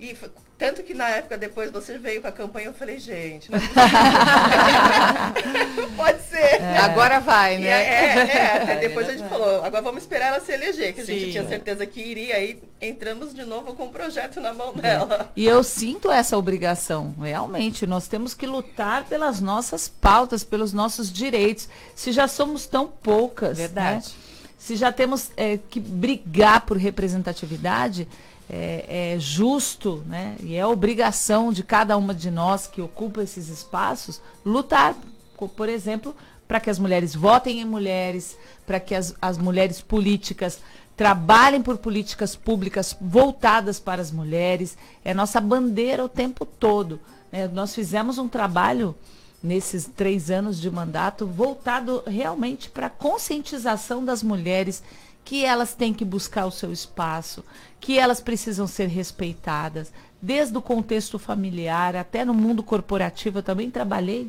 [0.00, 3.50] E foi- tanto que na época depois você veio com a campanha, eu falei, gente,
[3.50, 3.62] não é
[5.96, 6.60] pode ser.
[6.82, 7.68] Agora vai, E né?
[7.68, 11.00] é, é, até É depois a gente falou, agora vamos esperar ela se eleger, que
[11.00, 11.30] a gente Sim.
[11.32, 15.30] tinha certeza que iria, aí entramos de novo com o projeto na mão dela.
[15.36, 17.86] E eu sinto essa obrigação, realmente.
[17.86, 21.68] Nós temos que lutar pelas nossas pautas, pelos nossos direitos.
[21.94, 24.08] Se já somos tão poucas, Verdade.
[24.08, 24.14] né?
[24.58, 28.06] se já temos é, que brigar por representatividade,
[28.50, 30.36] é, é justo, né?
[30.42, 34.96] E é obrigação de cada uma de nós que ocupa esses espaços lutar,
[35.56, 36.14] por exemplo,
[36.48, 38.36] para que as mulheres votem em mulheres,
[38.66, 40.58] para que as, as mulheres políticas
[40.96, 44.76] trabalhem por políticas públicas voltadas para as mulheres.
[45.04, 46.98] É nossa bandeira o tempo todo.
[47.30, 47.46] né?
[47.46, 48.96] Nós fizemos um trabalho
[49.40, 54.82] nesses três anos de mandato voltado realmente para a conscientização das mulheres
[55.30, 57.44] que elas têm que buscar o seu espaço,
[57.78, 63.38] que elas precisam ser respeitadas, desde o contexto familiar até no mundo corporativo.
[63.38, 64.28] Eu também trabalhei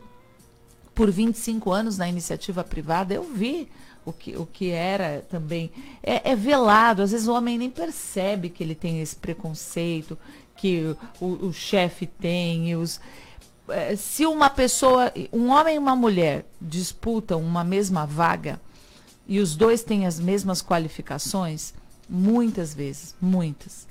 [0.94, 3.68] por 25 anos na iniciativa privada, eu vi
[4.06, 5.72] o que, o que era também.
[6.04, 10.16] É, é velado, às vezes o homem nem percebe que ele tem esse preconceito,
[10.56, 13.02] que o, o chefe tem, os.
[13.70, 18.62] eh, Se uma pessoa, um homem e uma mulher disputam uma mesma vaga
[19.28, 21.74] e os dois têm as mesmas qualificações,
[22.10, 23.88] muitas vezes, muitas,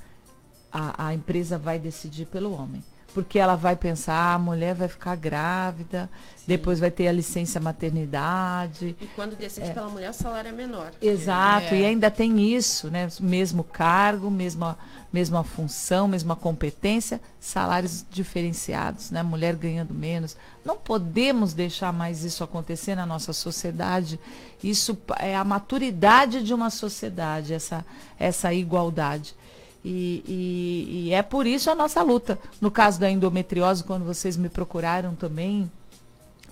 [0.70, 2.82] a, a empresa vai decidir pelo homem.
[3.12, 6.08] Porque ela vai pensar, ah, a mulher vai ficar grávida,
[6.46, 8.96] depois vai ter a licença maternidade.
[9.00, 10.92] E quando decide pela mulher, o salário é menor.
[11.00, 11.80] Exato, É.
[11.80, 13.08] e ainda tem isso, né?
[13.20, 14.78] Mesmo cargo, mesma,
[15.12, 19.22] mesma função, mesma competência, salários diferenciados, né?
[19.22, 20.36] Mulher ganhando menos.
[20.64, 24.20] Não podemos deixar mais isso acontecer na nossa sociedade.
[24.62, 27.84] Isso é a maturidade de uma sociedade, essa,
[28.18, 29.34] essa igualdade.
[29.84, 32.38] E, e- e é por isso a nossa luta.
[32.60, 35.70] No caso da endometriose, quando vocês me procuraram também,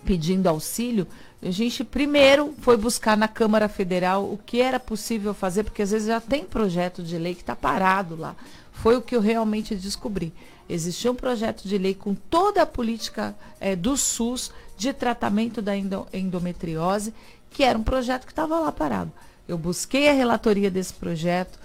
[0.04, 1.06] pedindo auxílio,
[1.42, 5.90] a gente primeiro foi buscar na Câmara Federal o que era possível fazer, porque às
[5.90, 8.34] vezes já tem projeto de lei que está parado lá.
[8.72, 10.32] Foi o que eu realmente descobri.
[10.68, 15.76] Existia um projeto de lei com toda a política eh, do SUS de tratamento da
[15.76, 17.12] endo- endometriose,
[17.50, 19.10] que era um projeto que estava lá parado.
[19.48, 21.58] Eu busquei a relatoria desse projeto,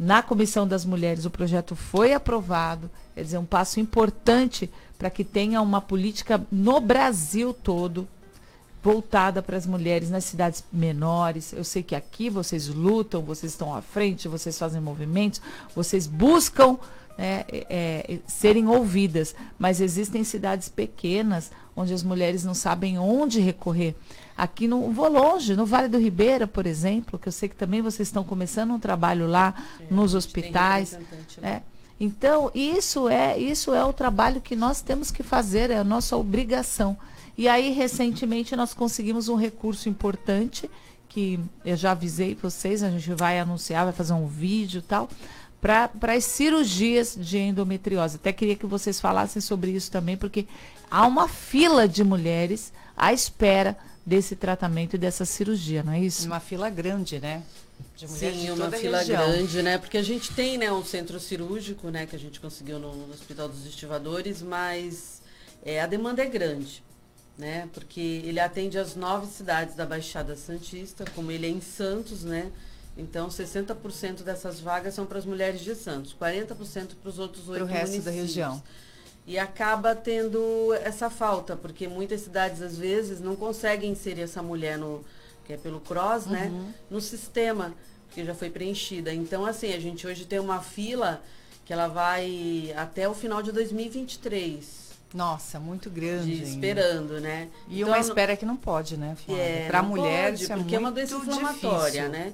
[0.00, 5.24] na Comissão das Mulheres, o projeto foi aprovado, quer dizer, um passo importante para que
[5.24, 8.06] tenha uma política no Brasil todo
[8.80, 11.52] voltada para as mulheres nas cidades menores.
[11.52, 15.42] Eu sei que aqui vocês lutam, vocês estão à frente, vocês fazem movimentos,
[15.74, 16.78] vocês buscam
[17.18, 23.40] né, é, é, serem ouvidas, mas existem cidades pequenas onde as mulheres não sabem onde
[23.40, 23.96] recorrer.
[24.38, 27.82] Aqui não vou longe, no Vale do Ribeira, por exemplo, que eu sei que também
[27.82, 29.52] vocês estão começando um trabalho lá
[29.90, 30.98] nos gente tem hospitais.
[31.38, 31.62] né?
[31.98, 36.16] Então, isso é, isso é o trabalho que nós temos que fazer, é a nossa
[36.16, 36.96] obrigação.
[37.36, 40.70] E aí, recentemente, nós conseguimos um recurso importante,
[41.08, 45.08] que eu já avisei vocês, a gente vai anunciar, vai fazer um vídeo e tal,
[45.60, 48.14] para as cirurgias de endometriose.
[48.14, 50.46] Até queria que vocês falassem sobre isso também, porque
[50.88, 53.76] há uma fila de mulheres à espera
[54.08, 56.26] desse tratamento e dessa cirurgia, não é isso?
[56.26, 57.42] Uma fila grande, né?
[57.94, 59.30] De mulheres Sim, de uma fila região.
[59.30, 59.76] grande, né?
[59.78, 63.12] Porque a gente tem, né, um centro cirúrgico, né, que a gente conseguiu no, no
[63.12, 65.20] Hospital dos Estivadores, mas
[65.62, 66.82] é, a demanda é grande,
[67.36, 67.68] né?
[67.74, 72.50] Porque ele atende as nove cidades da Baixada Santista, como ele é em Santos, né?
[72.96, 77.58] Então, 60% dessas vagas são para as mulheres de Santos, 40% para os outros oito
[77.58, 78.16] Para o resto da municípios.
[78.16, 78.62] região.
[79.28, 84.78] E acaba tendo essa falta, porque muitas cidades, às vezes, não conseguem inserir essa mulher
[84.78, 85.04] no,
[85.44, 86.50] que é pelo CROSS, né?
[86.90, 87.74] No sistema,
[88.06, 89.12] porque já foi preenchida.
[89.12, 91.22] Então, assim, a gente hoje tem uma fila
[91.66, 96.34] que ela vai até o final de 2023, Nossa, muito grande.
[96.38, 97.48] de, esperando, né?
[97.68, 99.42] E Então, uma espera que não pode, né, Flávia?
[99.42, 102.08] é, Para mulher, pode, isso é porque é uma doença inflamatória, difícil.
[102.08, 102.32] né?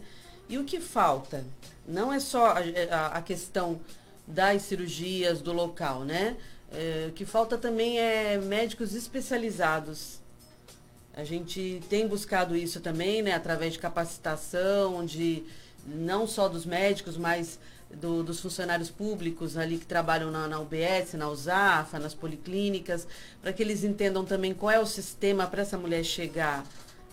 [0.49, 1.45] E o que falta?
[1.89, 2.59] Não é só a,
[2.91, 3.81] a- a questão
[4.27, 6.37] das cirurgias do local, né?
[6.75, 10.19] É, o que falta também é médicos especializados.
[11.17, 13.33] A gente tem buscado isso também, né?
[13.33, 15.45] Através de capacitação, de
[15.87, 17.59] não só dos médicos, mas
[17.93, 23.07] do- dos funcionários públicos ali que trabalham na, na UBS, na USAFA, nas policlínicas,
[23.41, 26.65] para que eles entendam também qual é o sistema para essa mulher chegar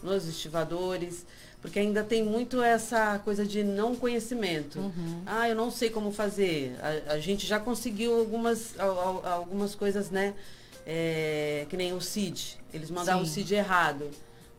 [0.02, 1.24] nos estivadores,
[1.62, 4.80] Porque ainda tem muito essa coisa de não conhecimento.
[4.80, 5.21] Uhum.
[5.28, 6.76] Ah, eu não sei como fazer.
[7.08, 10.34] A, a gente já conseguiu algumas, al- al- algumas coisas, né?
[10.88, 12.58] É, que nem o CID.
[12.74, 13.34] Eles mandavam o Sim.
[13.34, 14.10] CID errado.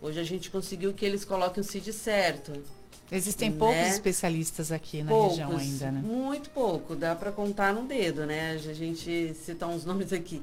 [0.01, 2.53] Hoje a gente conseguiu que eles coloquem o CID certo.
[3.11, 3.57] Existem Né?
[3.59, 6.01] poucos especialistas aqui na região ainda, né?
[6.03, 8.53] Muito pouco, dá para contar no dedo, né?
[8.53, 10.41] A gente citar uns nomes aqui.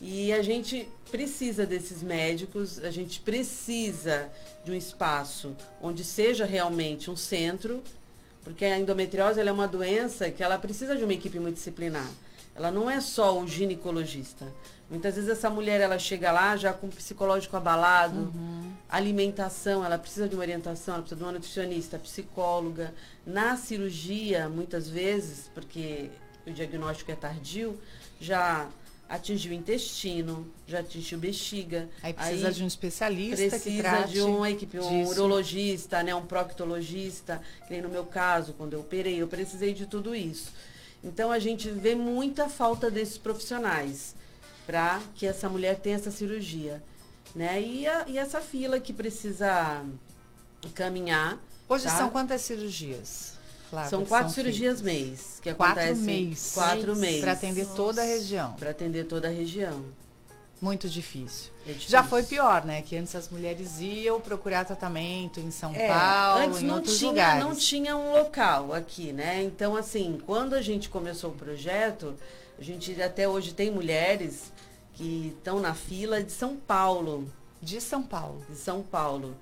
[0.00, 4.30] E a gente precisa desses médicos, a gente precisa
[4.64, 7.82] de um espaço onde seja realmente um centro,
[8.42, 12.08] porque a endometriose é uma doença que ela precisa de uma equipe multidisciplinar.
[12.54, 14.46] Ela não é só o ginecologista.
[14.90, 18.32] Muitas vezes essa mulher ela chega lá já com o psicológico abalado,
[18.88, 22.92] alimentação, ela precisa de uma orientação, ela precisa de uma nutricionista, psicóloga.
[23.24, 26.10] Na cirurgia, muitas vezes, porque
[26.46, 27.78] o diagnóstico é tardio,
[28.20, 28.68] já
[29.10, 31.88] atingiu o intestino, já atingiu bexiga.
[32.02, 35.10] Aí precisa de um especialista que Precisa trate de uma equipe, um disso.
[35.10, 39.84] urologista, né, um proctologista, que nem no meu caso, quando eu operei, eu precisei de
[39.84, 40.52] tudo isso.
[41.02, 44.14] Então a gente vê muita falta desses profissionais
[44.64, 46.80] para que essa mulher tenha essa cirurgia,
[47.34, 47.60] né?
[47.60, 49.84] E, a- e essa fila que precisa
[50.74, 51.36] caminhar.
[51.68, 51.96] Hoje tá?
[51.98, 53.32] são quantas cirurgias?
[53.88, 54.34] São quatro feitas?
[54.34, 56.50] cirurgias mês que Quatro acontecem mês.
[56.54, 58.52] quatro meses Para atender toda a região.
[58.54, 59.84] para atender toda a região.
[60.60, 61.50] Muito difícil.
[61.64, 61.88] É difícil.
[61.90, 62.82] Já foi pior, né?
[62.82, 66.98] Que antes as mulheres iam procurar tratamento em São É, Paulo, antes em não outros
[66.98, 67.42] tinha, lugares.
[67.44, 69.42] não tinha um local aqui, né?
[69.42, 72.14] Então, assim, quando a gente começou o projeto,
[72.58, 74.52] a gente até hoje tem mulheres
[74.92, 77.26] que estão na fila de São Paulo,
[77.62, 78.44] De São Paulo.
[78.50, 79.34] de São Paulo.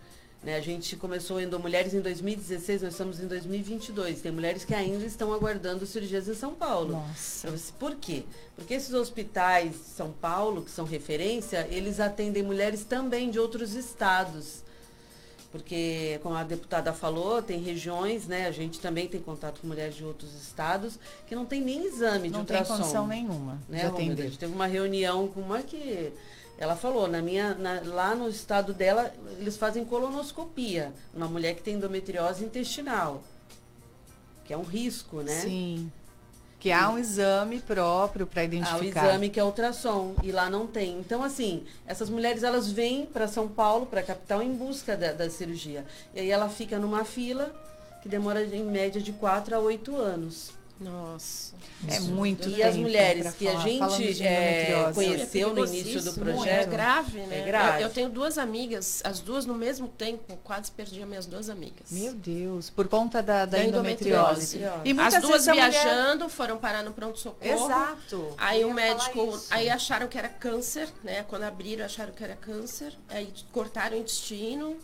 [0.48, 0.56] Né?
[0.56, 4.22] A gente começou indo mulheres em 2016, nós estamos em 2022.
[4.22, 6.92] Tem mulheres que ainda estão aguardando cirurgias em São Paulo.
[6.92, 7.52] Nossa.
[7.78, 8.22] Por quê?
[8.56, 13.74] Porque esses hospitais de São Paulo, que são referência, eles atendem mulheres também de outros
[13.74, 14.62] estados.
[15.52, 18.46] Porque, como a deputada falou, tem regiões, né?
[18.46, 22.28] A gente também tem contato com mulheres de outros estados que não tem nem exame
[22.28, 22.78] de Não tem ultrassom.
[22.78, 23.92] condição nenhuma né, de Romilda?
[23.92, 24.22] A atender.
[24.24, 26.10] gente teve uma reunião com uma que
[26.58, 31.62] ela falou, na minha, na- lá no estado dela, eles fazem colonoscopia, uma mulher que
[31.62, 33.22] tem endometriose intestinal,
[34.44, 35.40] que é um risco, né?
[35.40, 35.92] Sim.
[36.60, 39.06] Que há um exame próprio para Ah, o identificar.
[39.06, 40.98] exame que é ultrassom e lá não tem.
[40.98, 45.12] Então assim, essas mulheres elas vêm para São Paulo, para a capital em busca da,
[45.12, 45.86] da cirurgia.
[46.12, 47.54] E aí ela fica numa fila
[48.02, 50.50] que demora em média de 4 a 8 anos.
[50.80, 51.54] Nossa.
[51.88, 53.64] É muito E as tempo mulheres que a falar.
[53.64, 56.62] gente, Falando de é, conheceu no início do perigosíssimo, projeto.
[56.62, 57.40] É grave, né?
[57.40, 57.82] É grave.
[57.82, 61.50] Eu, eu tenho duas amigas, as duas no mesmo tempo, quase perdi as minhas duas
[61.50, 61.90] amigas.
[61.90, 64.56] Meu Deus, por conta da, da Da endometriose.
[64.58, 64.88] endometriose.
[64.88, 67.52] E muitas As duas a mulher- viajando, foram parar no pronto-socorro.
[67.66, 68.34] Exato.
[68.38, 71.24] Aí o médico, aí acharam que era câncer, né?
[71.28, 72.92] Quando abriram, acharam que era câncer.
[73.08, 74.76] Aí cortaram o intestino.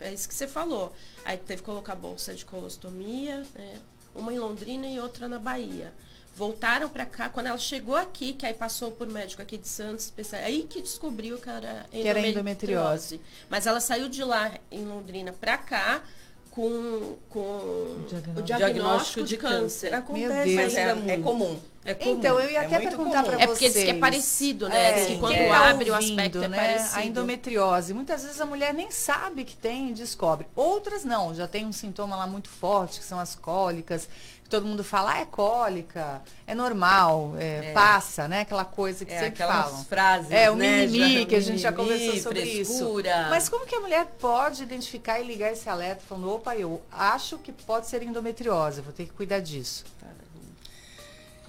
[0.00, 0.92] É isso que você falou.
[1.24, 3.74] Aí teve que colocar bolsa de colostomia, né?
[4.16, 5.92] Uma em Londrina e outra na Bahia.
[6.34, 10.12] Voltaram pra cá, quando ela chegou aqui, que aí passou por médico aqui de Santos,
[10.44, 13.20] aí que descobriu que era Que era endometriose.
[13.48, 16.02] Mas ela saiu de lá em Londrina pra cá
[16.50, 18.42] com, com o Diagnóstico.
[18.44, 19.94] diagnóstico de câncer.
[19.94, 20.56] Acontece Deus.
[20.56, 21.58] Mas é, é comum.
[21.86, 22.18] É comum.
[22.18, 24.92] Então, eu ia É até perguntar para É porque diz que é parecido, né?
[24.92, 26.98] Diz que É, quando tá abre o aspecto é né, parecido.
[26.98, 30.46] A endometriose, muitas vezes a mulher nem sabe que tem e descobre.
[30.54, 34.08] Outras não, já tem um sintoma lá muito forte, que são as cólicas.
[34.48, 37.72] Todo mundo fala, ah, é cólica, é normal, é, É.
[37.72, 38.42] passa, né?
[38.42, 39.84] Aquela coisa que É, sempre aquelas falam.
[39.86, 43.10] frases, É, o né, mimimi, já- que a gente já conversou sobre frescura.
[43.10, 43.28] isso.
[43.30, 47.38] Mas como que a mulher pode identificar e ligar esse alerta falando, opa, eu acho
[47.38, 49.84] que pode ser endometriose, vou ter que cuidar disso.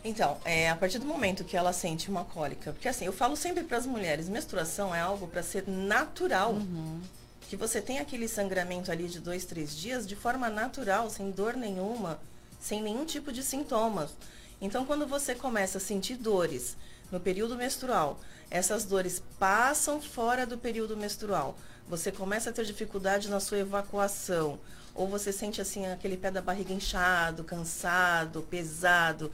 [0.03, 3.35] Então, é, a partir do momento que ela sente uma cólica, porque assim, eu falo
[3.35, 6.55] sempre para as mulheres, menstruação é algo para ser natural.
[7.49, 11.55] Que você tem aquele sangramento ali de dois, três dias de forma natural, sem dor
[11.55, 12.19] nenhuma,
[12.59, 14.11] sem nenhum tipo de sintomas.
[14.59, 16.75] Então, quando você começa a sentir dores
[17.11, 21.57] no período menstrual, essas dores passam fora do período menstrual.
[21.87, 24.59] Você começa a ter dificuldade na sua evacuação,
[24.93, 29.31] ou você sente assim aquele pé da barriga inchado, cansado, pesado,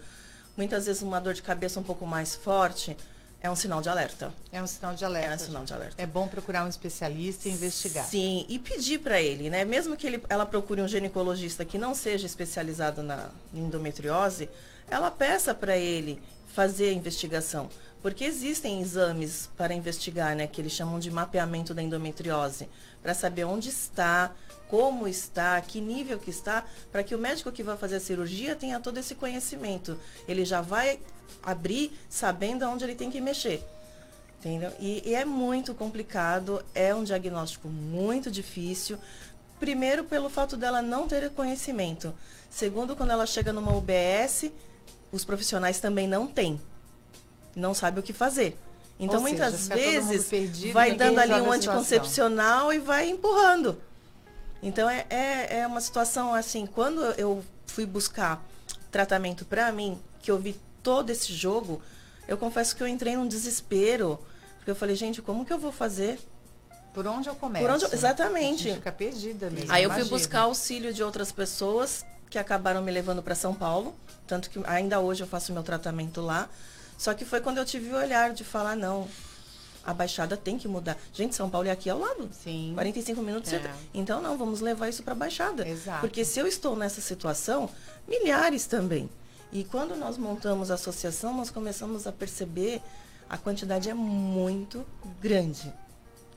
[0.56, 2.96] muitas vezes uma dor de cabeça um pouco mais forte,
[3.42, 4.32] é um sinal de alerta.
[4.54, 5.36] É um sinal de É alerta.
[5.36, 6.02] um sinal de alerta.
[6.02, 8.06] É bom procurar um especialista e investigar.
[8.06, 9.66] Sim, e pedir para ele, né?
[9.66, 14.50] Mesmo que ele, ela procure um ginecologista que não seja especializado na endometriose,
[14.90, 16.22] ela peça para ele
[16.54, 17.70] fazer a investigação.
[18.02, 20.46] Porque existem exames para investigar, né?
[20.48, 22.70] Que eles chamam de mapeamento da endometriose.
[23.04, 24.32] Para saber onde está,
[24.68, 28.56] como está, que nível que está, para que o médico que vai fazer a cirurgia
[28.56, 30.00] tenha todo esse conhecimento.
[30.28, 31.00] Ele já vai
[31.44, 33.64] abrir sabendo aonde ele tem que mexer.
[34.40, 34.72] Entendeu?
[34.80, 38.98] E, e é muito complicado, é um diagnóstico muito difícil.
[39.60, 42.12] Primeiro, pelo fato dela não ter conhecimento.
[42.50, 44.52] Segundo, quando ela chega numa UBS,
[45.12, 46.60] os profissionais também não têm.
[47.56, 48.58] Não sabem o que fazer.
[49.04, 53.10] Então, Ou seja, muitas todo mundo vezes, perdido, vai dando ali um anticoncepcional e vai
[53.10, 53.78] empurrando.
[54.62, 58.42] Então, é, é, é uma situação assim, quando eu fui buscar
[58.92, 61.82] tratamento para mim, que eu vi todo esse jogo,
[62.28, 64.20] eu confesso que eu entrei num desespero.
[64.58, 66.18] Porque eu falei, gente, como que eu vou fazer?
[66.94, 67.66] Por onde eu começo?
[67.66, 68.70] Por onde eu- exatamente.
[68.70, 69.72] A fica perdida mesmo.
[69.72, 73.94] Aí eu fui buscar auxílio de outras pessoas que acabaram me levando para São Paulo,
[74.26, 76.48] tanto que ainda hoje eu faço meu tratamento lá.
[77.04, 79.10] Só que foi quando eu tive o olhar de falar não,
[79.86, 80.98] a Baixada tem que mudar.
[81.12, 82.30] Gente, São Paulo é aqui ao lado.
[82.32, 82.72] Sim.
[82.76, 83.52] 45 minutos.
[83.52, 83.62] É.
[83.94, 85.68] Então não, vamos levar isso para a Baixada.
[85.68, 86.00] Exato.
[86.00, 87.70] Porque se eu estou nessa situação,
[88.08, 89.10] milhares também.
[89.52, 92.82] E quando nós montamos a associação, nós começamos a perceber
[93.30, 94.86] a quantidade é muito
[95.20, 95.74] grande.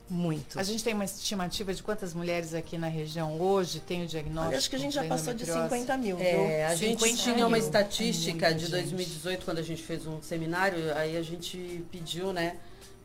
[0.08, 0.58] Muito.
[0.58, 4.48] A gente tem uma estimativa de quantas mulheres aqui na região hoje têm o diagnóstico?
[4.48, 5.84] Olha, acho que a gente já passou de endometriose?
[5.84, 6.18] 50 mil?
[6.20, 7.66] É, a gente 50 tinha uma mil.
[7.66, 8.70] estatística É de gente.
[8.70, 12.56] 2018, quando a gente fez um seminário, aí a gente pediu, né,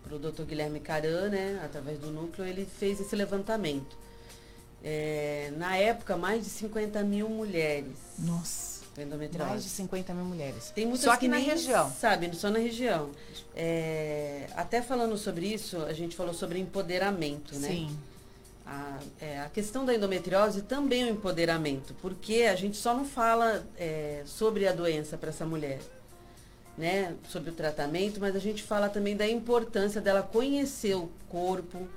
[0.03, 3.97] para o doutor Guilherme Caran, né, através do núcleo, ele fez esse levantamento.
[4.83, 8.70] É, na época, mais de 50 mil mulheres Nossa.
[8.99, 9.49] Endometriose.
[9.49, 10.71] Mais de 50 mil mulheres.
[10.71, 11.89] Tem muitas Só que na nem região.
[11.91, 13.11] Sabe, só na região.
[13.55, 17.67] É, até falando sobre isso, a gente falou sobre empoderamento, né?
[17.67, 17.97] Sim.
[18.65, 23.05] A, é, a questão da endometriose também é um empoderamento, porque a gente só não
[23.05, 25.79] fala é, sobre a doença para essa mulher,
[26.77, 27.15] né?
[27.29, 31.87] Sobre o tratamento, mas a gente fala também da importância dela conhecer o corpo,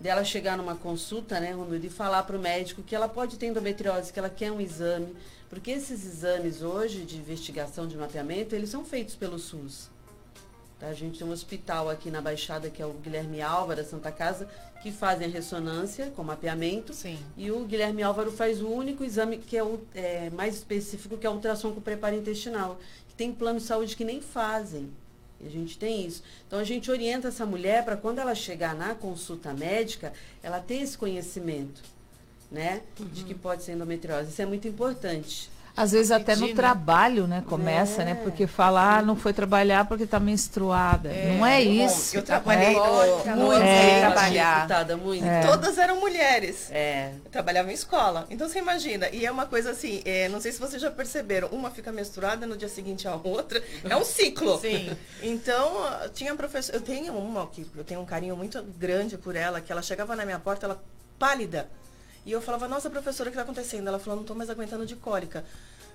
[0.00, 3.46] dela chegar numa consulta, né, Ronildo, e falar para o médico que ela pode ter
[3.46, 5.14] endometriose, que ela quer um exame,
[5.48, 9.90] porque esses exames hoje de investigação, de mapeamento, eles são feitos pelo SUS.
[10.78, 10.88] Tá?
[10.88, 14.48] A gente tem um hospital aqui na Baixada, que é o Guilherme Álvaro, Santa Casa,
[14.82, 16.94] que fazem a ressonância com mapeamento.
[16.94, 17.18] Sim.
[17.36, 21.26] E o Guilherme Álvaro faz o único exame que é o é, mais específico, que
[21.26, 22.78] é o ultrassom com preparo intestinal.
[23.08, 24.90] Que tem plano de saúde que nem fazem.
[25.40, 26.22] E a gente tem isso.
[26.46, 30.76] Então a gente orienta essa mulher para quando ela chegar na consulta médica, ela ter
[30.76, 31.82] esse conhecimento,
[32.50, 32.80] né?
[32.98, 34.30] De que pode ser endometriose.
[34.30, 35.50] Isso é muito importante.
[35.78, 36.54] Às vezes até no né?
[36.54, 37.44] trabalho, né?
[37.46, 38.10] Começa, né?
[38.10, 38.14] É.
[38.16, 41.08] Porque falar, ah, não foi trabalhar porque está menstruada.
[41.08, 42.16] não é isso.
[42.16, 43.36] eu trabalhei É.
[43.36, 43.90] no- Muito é.
[43.90, 44.66] é, trabalhar.
[44.96, 45.24] Muito.
[45.46, 46.68] Todas eram mulheres.
[46.72, 47.12] É.
[47.24, 48.26] Eu trabalhava em escola.
[48.28, 49.08] Então você imagina.
[49.10, 52.44] E é uma coisa assim, é, não sei se vocês já perceberam, uma fica menstruada
[52.44, 53.62] no dia seguinte a outra.
[53.88, 54.58] É um ciclo.
[54.58, 54.90] Sim.
[55.22, 55.70] Então,
[56.12, 56.74] tinha professor.
[56.74, 60.16] Eu tenho uma que eu tenho um carinho muito grande por ela, que ela chegava
[60.16, 60.82] na minha porta, ela
[61.20, 61.68] pálida.
[62.28, 63.88] E eu falava, nossa, professora, o que está acontecendo?
[63.88, 65.46] Ela falou, não estou mais aguentando de cólica.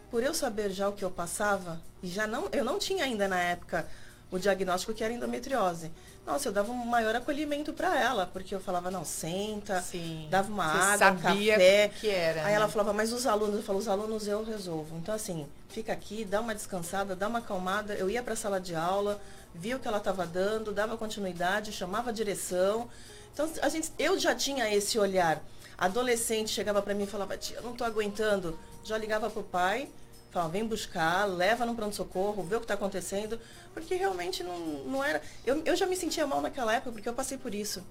[0.09, 3.27] Por eu saber já o que eu passava, e já não, eu não tinha ainda
[3.27, 3.85] na época
[4.31, 5.91] o diagnóstico que era endometriose.
[6.25, 10.27] Nossa, eu dava um maior acolhimento para ela, porque eu falava, não, senta, Sim.
[10.31, 11.85] dava uma Você água, sabia café.
[11.85, 12.39] o que era.
[12.39, 12.53] Aí né?
[12.53, 14.97] ela falava, mas os alunos, eu falo, os alunos eu resolvo.
[14.97, 17.93] Então, assim, fica aqui, dá uma descansada, dá uma acalmada.
[17.93, 19.21] Eu ia para a sala de aula,
[19.53, 22.89] via o que ela estava dando, dava continuidade, chamava a direção.
[23.31, 25.39] Então, a gente, eu já tinha esse olhar.
[25.85, 28.57] Adolescente chegava para mim e falava, tia, eu não estou aguentando.
[28.83, 29.87] Já ligava para o pai,
[30.31, 33.39] falava, vem buscar, leva no pronto-socorro, vê o que está acontecendo.
[33.73, 35.21] Porque realmente não, não era.
[35.45, 37.83] Eu, eu já me sentia mal naquela época, porque eu passei por isso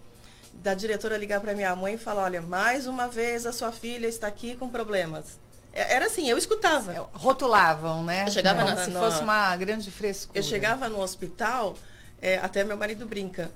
[0.55, 4.07] da diretora ligar para minha mãe e falar, olha, mais uma vez a sua filha
[4.07, 5.39] está aqui com problemas.
[5.73, 6.93] É- Era assim, eu escutava.
[6.93, 8.25] É, Rotulavam, né?
[8.27, 10.39] Eu chegava Como na- se fosse uma grande frescura.
[10.39, 11.75] Eu chegava no hospital,
[12.21, 13.51] é, até meu marido brinca.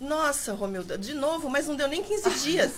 [0.00, 2.72] Nossa, Romilda, de novo, mas não deu nem 15 dias.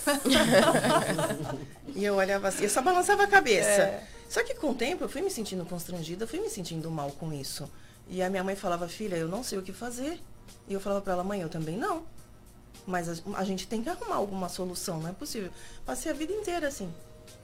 [1.95, 4.03] e eu olhava assim, eu só balançava a cabeça.
[4.29, 7.33] Só que com o tempo eu fui me sentindo constrangida, fui me sentindo mal com
[7.33, 7.71] isso.
[8.09, 10.21] E a minha mãe falava, filha, eu não sei o que fazer.
[10.69, 12.05] E eu falava para ela, mãe, eu também não.
[12.87, 15.51] Mas a, a gente tem que arrumar alguma solução, não é possível.
[15.85, 16.93] Passei a vida inteira assim.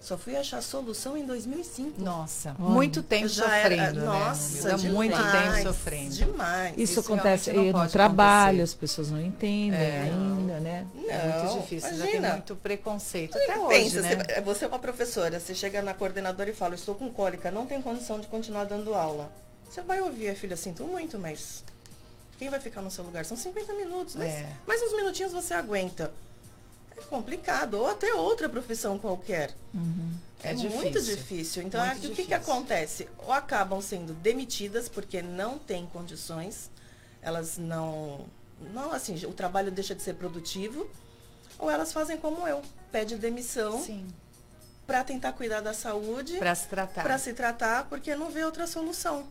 [0.07, 2.01] Só fui achar solução em 2005.
[2.01, 4.07] Nossa, muito tempo já era- sofrendo, né?
[4.07, 4.95] Nossa, Romilda?
[4.95, 6.11] muito demais, tempo sofrendo.
[6.14, 6.73] Demais.
[6.79, 8.62] Isso, Isso acontece não no trabalho, acontecer.
[8.62, 10.03] as pessoas não entendem É.
[10.03, 10.87] ainda, né?
[11.09, 12.23] É muito Não, difícil, já imagina.
[12.23, 13.37] tem muito preconceito.
[13.37, 14.14] Até hoje, Pensa, né?
[14.16, 17.66] você, você é uma professora, você chega na coordenadora e fala, estou com cólica, não
[17.66, 19.29] tem condição de continuar dando aula.
[19.69, 21.64] Você vai ouvir, filha, sinto muito, mas
[22.38, 23.25] quem vai ficar no seu lugar?
[23.25, 24.47] São 50 minutos, mas, É.
[24.69, 26.12] mas uns minutinhos você aguenta.
[26.96, 29.55] É complicado, ou até outra profissão qualquer.
[30.42, 30.68] É É, muito
[31.01, 31.16] difícil.
[31.16, 31.62] difícil.
[31.62, 32.36] Então, Muito é, o que, que difícil.
[32.36, 33.09] acontece?
[33.18, 36.70] Ou acabam sendo demitidas porque não têm condições,
[37.22, 38.26] elas não.
[38.72, 40.88] Não, assim, o trabalho deixa de ser produtivo,
[41.59, 44.07] ou elas fazem como eu, pede demissão Sim,
[44.86, 47.03] para tentar cuidar da saúde, para se tratar.
[47.03, 49.26] para se tratar, porque não vê outra solução.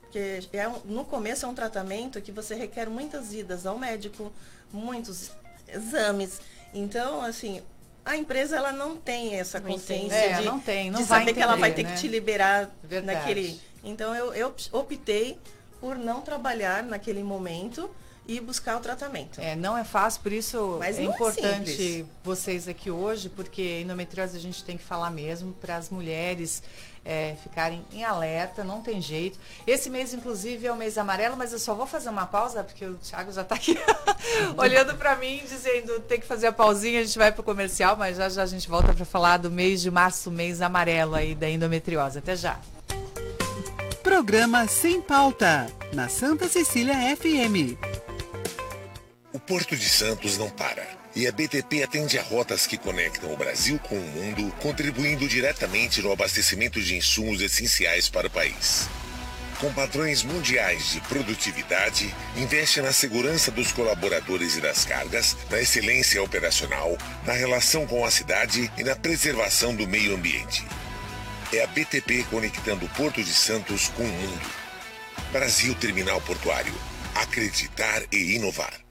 [0.00, 4.32] Porque é um- no começo é um tratamento que você requer muitas idas ao médico,
[4.72, 5.30] muitos
[5.68, 6.40] exames.
[6.74, 7.62] Então, assim,
[8.04, 11.40] a empresa ela não tem essa consciência É, de, não tem, não de saber que
[11.40, 11.94] ela vai entender, ter né?
[11.94, 13.18] que te liberar Verdade.
[13.18, 13.60] naquele.
[13.82, 15.38] Então eu, eu optei
[15.80, 17.88] por não trabalhar naquele momento
[18.26, 19.40] e buscar o tratamento.
[19.40, 22.06] É, não é fácil, por isso Mas é é importante simples.
[22.22, 26.62] vocês aqui hoje, porque endometriose a gente tem que falar mesmo para as mulheres
[27.04, 29.38] é, ficarem em alerta, não tem jeito.
[29.66, 32.84] Esse mês, inclusive, é o mês amarelo, mas eu só vou fazer uma pausa, porque
[32.86, 33.76] o Thiago já está aqui
[34.56, 37.96] olhando para mim, dizendo tem que fazer a pausinha, a gente vai para o comercial,
[37.96, 41.34] mas já já a gente volta para falar do mês de março, mês amarelo aí
[41.34, 42.18] da endometriose.
[42.18, 42.58] Até já.
[44.02, 48.03] Programa Sem Pauta, na Santa Cecília FM.
[49.34, 50.86] O Porto de Santos não para.
[51.16, 56.00] E a BTP atende a rotas que conectam o Brasil com o mundo, contribuindo diretamente
[56.00, 58.88] no abastecimento de insumos essenciais para o país.
[59.58, 66.22] Com padrões mundiais de produtividade, investe na segurança dos colaboradores e das cargas, na excelência
[66.22, 70.64] operacional, na relação com a cidade e na preservação do meio ambiente.
[71.52, 74.50] É a BTP conectando o Porto de Santos com o mundo.
[75.32, 76.74] Brasil Terminal Portuário.
[77.16, 78.83] Acreditar e inovar.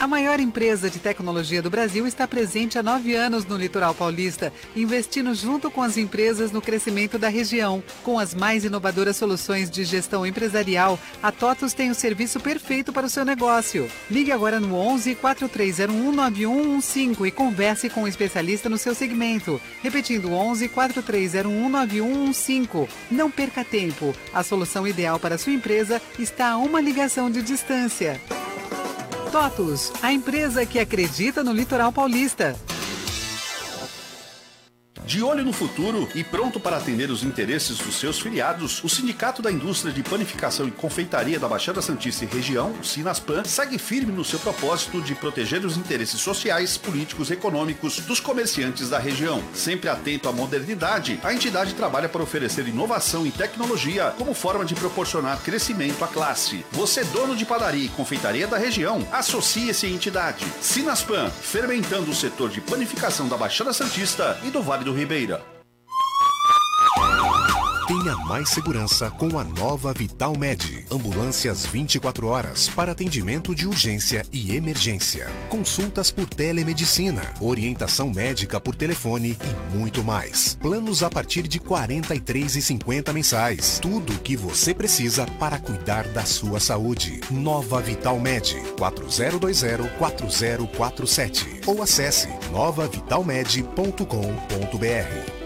[0.00, 4.50] A maior empresa de tecnologia do Brasil está presente há nove anos no litoral paulista,
[4.74, 7.84] investindo junto com as empresas no crescimento da região.
[8.02, 13.04] Com as mais inovadoras soluções de gestão empresarial, a TOTUS tem o serviço perfeito para
[13.04, 13.90] o seu negócio.
[14.10, 19.60] Ligue agora no 11 4301 9115 e converse com um especialista no seu segmento.
[19.82, 22.88] Repetindo 11 4301 9115.
[23.10, 24.14] Não perca tempo.
[24.32, 28.18] A solução ideal para a sua empresa está a uma ligação de distância.
[29.30, 32.56] TOTUS, a empresa que acredita no litoral paulista.
[35.10, 39.42] De olho no futuro e pronto para atender os interesses dos seus filiados, o Sindicato
[39.42, 44.12] da Indústria de Panificação e Confeitaria da Baixada Santista e Região, o Sinaspan, segue firme
[44.12, 49.42] no seu propósito de proteger os interesses sociais, políticos e econômicos dos comerciantes da região.
[49.52, 54.76] Sempre atento à modernidade, a entidade trabalha para oferecer inovação e tecnologia como forma de
[54.76, 56.64] proporcionar crescimento à classe.
[56.70, 60.46] Você, dono de padaria e confeitaria da região, associe-se à entidade.
[60.60, 65.40] Sinaspan, fermentando o setor de panificação da Baixada Santista e do Vale do Ribeira.
[67.90, 70.86] Tenha mais segurança com a nova Vital Med.
[70.92, 75.28] Ambulâncias 24 horas para atendimento de urgência e emergência.
[75.48, 80.56] Consultas por telemedicina, orientação médica por telefone e muito mais.
[80.62, 83.80] Planos a partir de R$ 43,50 mensais.
[83.80, 87.20] Tudo o que você precisa para cuidar da sua saúde.
[87.28, 88.54] Nova Vital Med.
[88.78, 91.66] 4020-4047.
[91.66, 95.39] Ou acesse novavitalmed.com.br.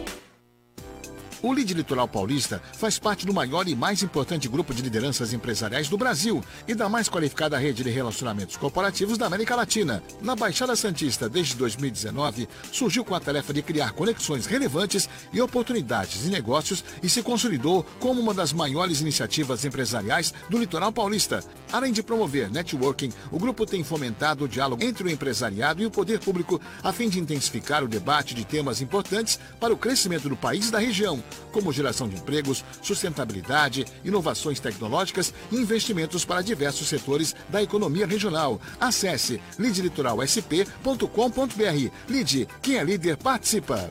[1.45, 5.91] O Lead Litoral Paulista faz parte do maior e mais importante grupo de lideranças empresariais
[5.91, 10.03] do Brasil e da mais qualificada rede de relacionamentos corporativos da América Latina.
[10.23, 16.23] Na Baixada Santista, desde 2019, surgiu com a tarefa de criar conexões relevantes e oportunidades
[16.23, 21.45] de negócios e se consolidou como uma das maiores iniciativas empresariais do litoral paulista.
[21.71, 25.91] Além de promover networking, o grupo tem fomentado o diálogo entre o empresariado e o
[25.91, 30.37] poder público a fim de intensificar o debate de temas importantes para o crescimento do
[30.37, 31.23] país e da região
[31.53, 38.61] como geração de empregos, sustentabilidade, inovações tecnológicas e investimentos para diversos setores da economia regional.
[38.81, 41.91] Acesse lidlitoralsp.com.br.
[42.09, 43.89] Lide, quem é líder participa.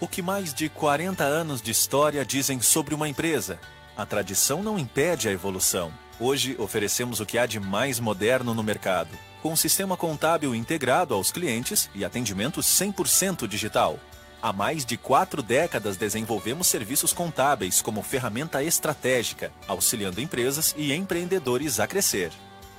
[0.00, 3.58] O que mais de 40 anos de história dizem sobre uma empresa?
[3.96, 5.92] A tradição não impede a evolução.
[6.18, 9.10] Hoje oferecemos o que há de mais moderno no mercado,
[9.42, 13.98] com um sistema contábil integrado aos clientes e atendimento 100% digital.
[14.44, 21.80] Há mais de quatro décadas desenvolvemos serviços contábeis como ferramenta estratégica, auxiliando empresas e empreendedores
[21.80, 22.30] a crescer.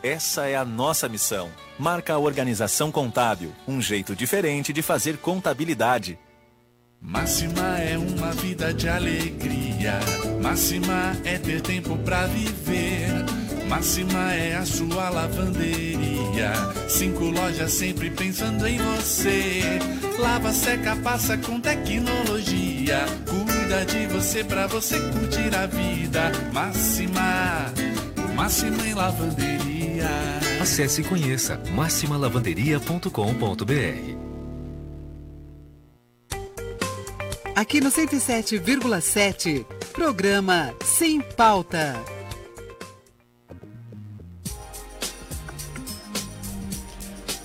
[0.04, 1.50] Essa é a nossa missão.
[1.80, 6.20] Marca a Organização Contábil, um jeito diferente de fazer contabilidade.
[7.02, 10.00] Máxima é uma vida de alegria.
[10.44, 13.45] Máxima é ter tempo pra viver.
[13.68, 16.54] Máxima é a sua lavanderia.
[16.88, 19.80] Cinco lojas sempre pensando em você.
[20.20, 23.06] Lava, seca, passa com tecnologia.
[23.28, 26.32] Cuida de você pra você curtir a vida.
[26.54, 27.74] Máxima,
[28.36, 30.10] máxima em lavanderia.
[30.62, 34.26] Acesse e conheça maximalavanderia.com.br.
[37.56, 42.15] Aqui no 107,7, programa Sem Pauta.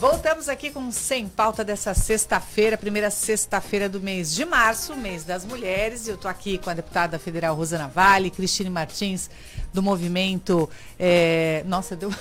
[0.00, 5.44] Voltamos aqui com Sem Pauta dessa sexta-feira, primeira sexta-feira do mês de março, mês das
[5.44, 6.08] mulheres.
[6.08, 9.28] Eu estou aqui com a deputada federal Rosana Vale, Cristine Martins,
[9.72, 10.68] do movimento.
[10.98, 12.10] é, Nossa, deu.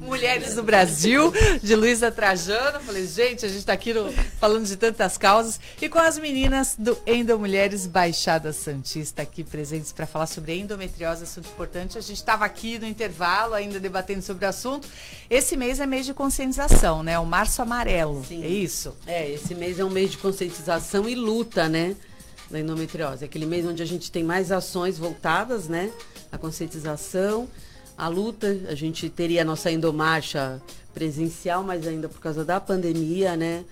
[0.00, 1.32] Mulheres do Brasil,
[1.62, 2.80] de Luísa Trajano.
[2.80, 4.10] Falei, gente, a gente está aqui no-
[4.40, 5.60] falando de tantas causas.
[5.80, 11.22] E com as meninas do Endo Mulheres Baixada Santista aqui presentes para falar sobre endometriose,
[11.22, 11.96] assunto importante.
[11.96, 14.88] A gente estava aqui no intervalo ainda debatendo sobre o assunto.
[15.28, 17.16] Esse mês é mês de conscientização, né?
[17.18, 18.24] O Março Amarelo.
[18.30, 18.96] É isso?
[19.06, 21.94] É, esse mês é um mês de conscientização e luta, né?
[22.50, 23.24] Da endometriose.
[23.24, 25.90] Aquele mês onde a gente tem mais ações voltadas, né?
[26.32, 27.48] A conscientização,
[27.96, 28.48] a luta.
[28.68, 30.60] A gente teria a nossa endomarcha
[30.92, 33.64] presencial, mas ainda por causa da pandemia, né?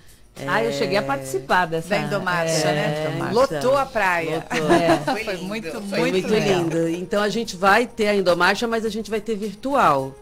[0.47, 1.89] Ah, eu cheguei a participar dessa.
[1.89, 3.11] Da Endomarcha, é, né?
[3.16, 3.55] Endomarcha.
[3.57, 4.47] Lotou a praia.
[4.51, 4.68] Lotou.
[4.79, 4.99] É.
[4.99, 6.89] Foi, foi muito, Foi muito, muito, lindo.
[6.89, 10.14] Então a gente vai ter a endomarcha, mas a gente vai ter virtual,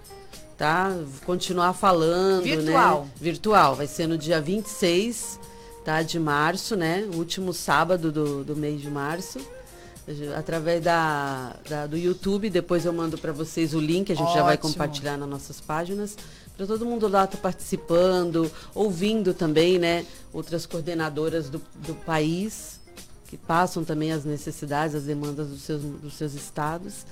[0.57, 0.96] tá?
[1.24, 3.02] Continuar falando, Virtual.
[3.02, 3.11] né?
[3.20, 3.74] Virtual.
[3.74, 5.38] Vai ser no dia 26,
[5.87, 6.03] tá?
[6.03, 7.09] De março, né?
[7.14, 9.39] Último sábado do, do mês de março.
[10.37, 14.43] Através da, da- do YouTube, depois eu mando para vocês o link, a gente já
[14.43, 14.72] vai Ótimo.
[14.72, 16.16] compartilhar nas nossas páginas.
[16.57, 20.05] Para todo mundo lá estar participando, ouvindo também, né?
[20.32, 22.80] Outras coordenadoras do, do país,
[23.28, 27.05] que passam também as necessidades, as demandas dos seus, dos seus estados.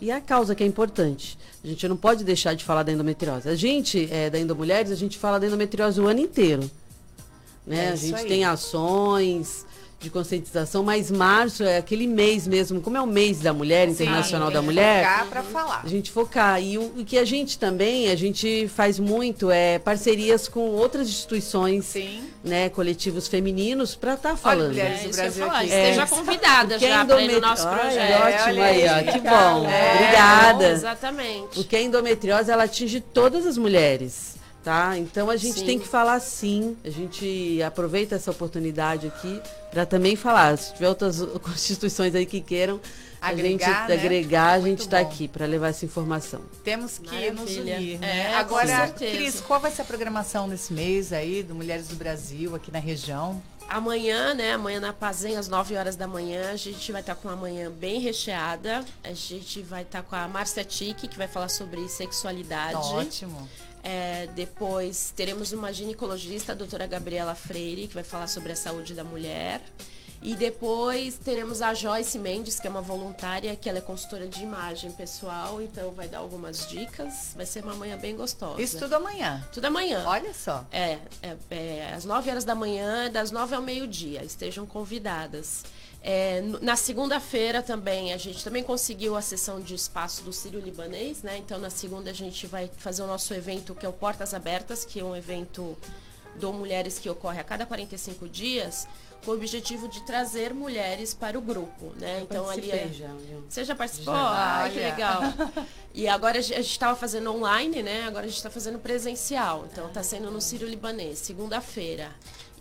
[0.00, 1.36] E a causa que é importante.
[1.62, 3.48] A gente não pode deixar de falar da endometriose.
[3.48, 6.68] A gente, é, da Endomulheres, a gente fala da endometriose o ano inteiro.
[7.68, 7.86] Né?
[7.86, 8.24] É a gente aí.
[8.26, 9.66] tem ações
[10.00, 14.48] de conscientização, mas março é aquele mês mesmo, como é o mês da mulher, internacional
[14.48, 15.02] da mulher.
[15.04, 15.80] Focar pra falar.
[15.84, 16.62] A gente focar.
[16.62, 21.08] E o, o que a gente também, a gente faz muito é parcerias com outras
[21.08, 21.92] instituições,
[22.44, 24.68] né, coletivos femininos, para estar falando.
[24.68, 25.66] Mulheres do ia Brasil falar, aqui.
[25.68, 28.22] esteja convidada porque já a pra ir no endometri- nosso Ai, projeto.
[28.22, 29.68] ótimo Olha aí, ó, que bom.
[29.68, 30.68] É, Obrigada.
[30.70, 31.48] exatamente.
[31.56, 34.36] Porque a endometriose ela atinge todas as mulheres,
[34.68, 34.98] tá?
[34.98, 35.64] Então a gente Sim.
[35.64, 36.76] tem que falar sim.
[36.84, 39.40] A gente aproveita essa oportunidade aqui
[39.70, 40.58] para também falar.
[40.58, 42.78] Se tiver outras constituições aí que queiram
[43.18, 43.94] a gente Agregar, né?
[43.94, 46.42] agregar, a gente está aqui para levar essa informação.
[46.62, 47.76] Temos que nos Maravilha.
[47.76, 48.30] unir, né?
[48.30, 49.16] É, Agora, com certeza.
[49.16, 52.78] Cris, qual vai ser a programação desse mês aí do Mulheres do Brasil aqui na
[52.78, 53.42] região?
[53.70, 54.52] Amanhã, né?
[54.52, 57.70] Amanhã na Pazem, às 9 horas da manhã, a gente vai estar com uma manhã
[57.70, 58.84] bem recheada.
[59.02, 62.76] A gente vai estar com a Márcia Tique, que vai falar sobre sexualidade.
[62.76, 63.48] Ótimo.
[63.82, 68.94] É, depois teremos uma ginecologista, a doutora Gabriela Freire, que vai falar sobre a saúde
[68.94, 69.62] da mulher.
[70.20, 74.42] E depois teremos a Joyce Mendes, que é uma voluntária, que ela é consultora de
[74.42, 77.32] imagem pessoal, então vai dar algumas dicas.
[77.36, 78.60] Vai ser uma manhã bem gostosa.
[78.60, 79.46] Isso tudo amanhã.
[79.52, 80.04] Tudo amanhã.
[80.06, 80.66] Olha só.
[80.72, 84.24] É, é, é, às 9 horas da manhã, das 9 ao meio-dia.
[84.24, 85.62] Estejam convidadas.
[86.02, 91.22] É, na segunda-feira também, a gente também conseguiu a sessão de espaço do Sírio Libanês,
[91.22, 91.38] né?
[91.38, 94.84] Então na segunda a gente vai fazer o nosso evento, que é o Portas Abertas,
[94.84, 95.76] que é um evento
[96.36, 98.86] do Mulheres que ocorre a cada 45 dias,
[99.24, 102.20] com o objetivo de trazer mulheres para o grupo, né?
[102.22, 102.88] Então ali é...
[102.92, 103.44] Já, viu?
[103.48, 104.14] Você já participou?
[104.14, 104.64] Já.
[104.64, 104.90] Ah, que Olha.
[104.90, 105.22] legal.
[105.94, 108.04] E agora a gente estava fazendo online, né?
[108.04, 109.66] Agora a gente está fazendo presencial.
[109.72, 112.12] Então está sendo no Sírio Libanês, segunda-feira.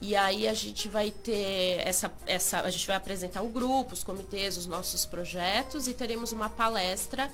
[0.01, 2.61] E aí a gente vai ter essa, essa.
[2.61, 7.31] A gente vai apresentar o grupo, os comitês, os nossos projetos e teremos uma palestra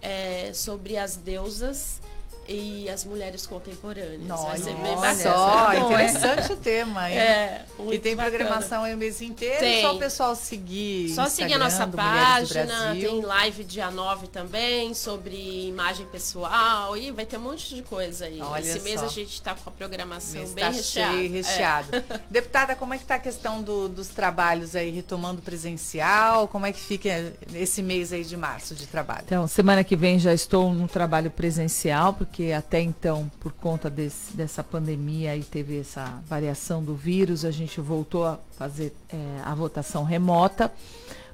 [0.00, 2.00] eh, sobre as deusas
[2.48, 4.26] e as mulheres contemporâneas.
[4.28, 5.14] vai ser bem bacana.
[5.14, 7.18] só, interessante o tema, hein?
[7.18, 8.36] É, e tem bacana.
[8.36, 9.82] programação aí o mês inteiro, Tem.
[9.82, 14.94] só o pessoal seguir Só seguir a Instagram nossa página, tem live dia 9 também
[14.94, 18.40] sobre imagem pessoal e vai ter um monte de coisa aí.
[18.40, 19.06] Olha Esse mês só.
[19.06, 21.12] a gente tá com a programação Mês bem tá recheada.
[21.14, 21.96] cheio, recheado.
[21.96, 22.20] É.
[22.30, 26.48] Deputada, como é que está a questão do- dos trabalhos aí, retomando presencial?
[26.48, 29.22] Como é que fica esse mês aí de março de trabalho?
[29.24, 34.36] Então, semana que vem já estou no trabalho presencial, porque até então, por conta desse-
[34.36, 39.54] dessa pandemia e teve essa variação do vírus, a gente voltou a fazer é, a
[39.54, 40.72] votação remota.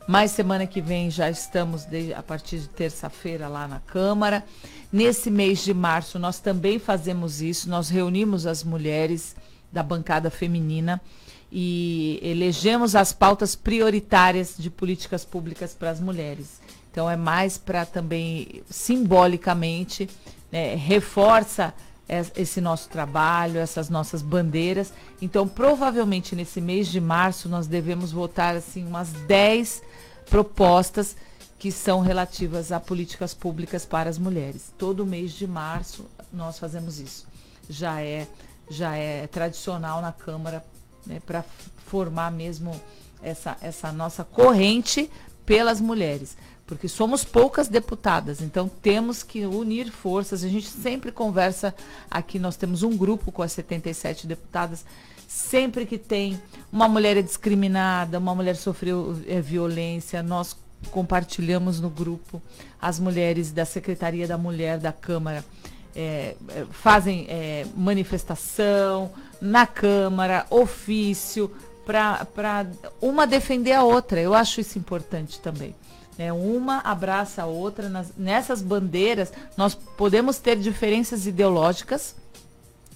[0.07, 4.45] Mas semana que vem já estamos de- a partir de terça-feira lá na Câmara.
[4.93, 9.35] Nesse mês de março nós também fazemos isso, nós reunimos as mulheres
[9.71, 11.01] da bancada feminina
[11.51, 16.61] e elegemos as pautas prioritárias de políticas públicas para as mulheres.
[16.91, 20.09] Então é mais para também simbolicamente
[20.53, 21.73] né, reforça
[22.09, 24.93] es- esse nosso trabalho, essas nossas bandeiras.
[25.21, 29.83] Então provavelmente nesse mês de março nós devemos votar assim umas 10
[30.29, 31.17] propostas
[31.59, 34.73] que são relativas a políticas públicas para as mulheres.
[34.77, 37.27] Todo mês de março nós fazemos isso.
[37.69, 38.27] Já é
[38.71, 40.65] já é tradicional na Câmara
[41.07, 41.45] né, para
[41.87, 42.81] formar mesmo
[43.23, 45.11] essa, essa nossa corrente
[45.45, 46.37] pelas mulheres.
[46.67, 50.45] Porque somos poucas deputadas, então temos que unir forças.
[50.45, 51.75] A gente sempre conversa
[52.11, 54.85] aqui, nós temos um grupo com as 77 deputadas.
[55.29, 56.41] Sempre que tem
[56.71, 60.57] uma mulher é discriminada, uma mulher sofreu é, violência, nós
[60.91, 62.41] compartilhamos no grupo.
[62.81, 65.45] As mulheres da Secretaria da Mulher da Câmara
[65.95, 66.37] é,
[66.71, 67.29] fazem
[67.77, 69.11] manifestação
[69.41, 71.51] na Câmara, ofício,
[71.85, 72.67] para
[73.01, 74.21] uma defender a outra.
[74.21, 75.75] Eu acho isso importante também.
[76.25, 76.33] Né?
[76.33, 77.89] uma abraça a outra.
[77.89, 82.15] nas- nessas bandeiras, nós podemos ter diferenças ideológicas.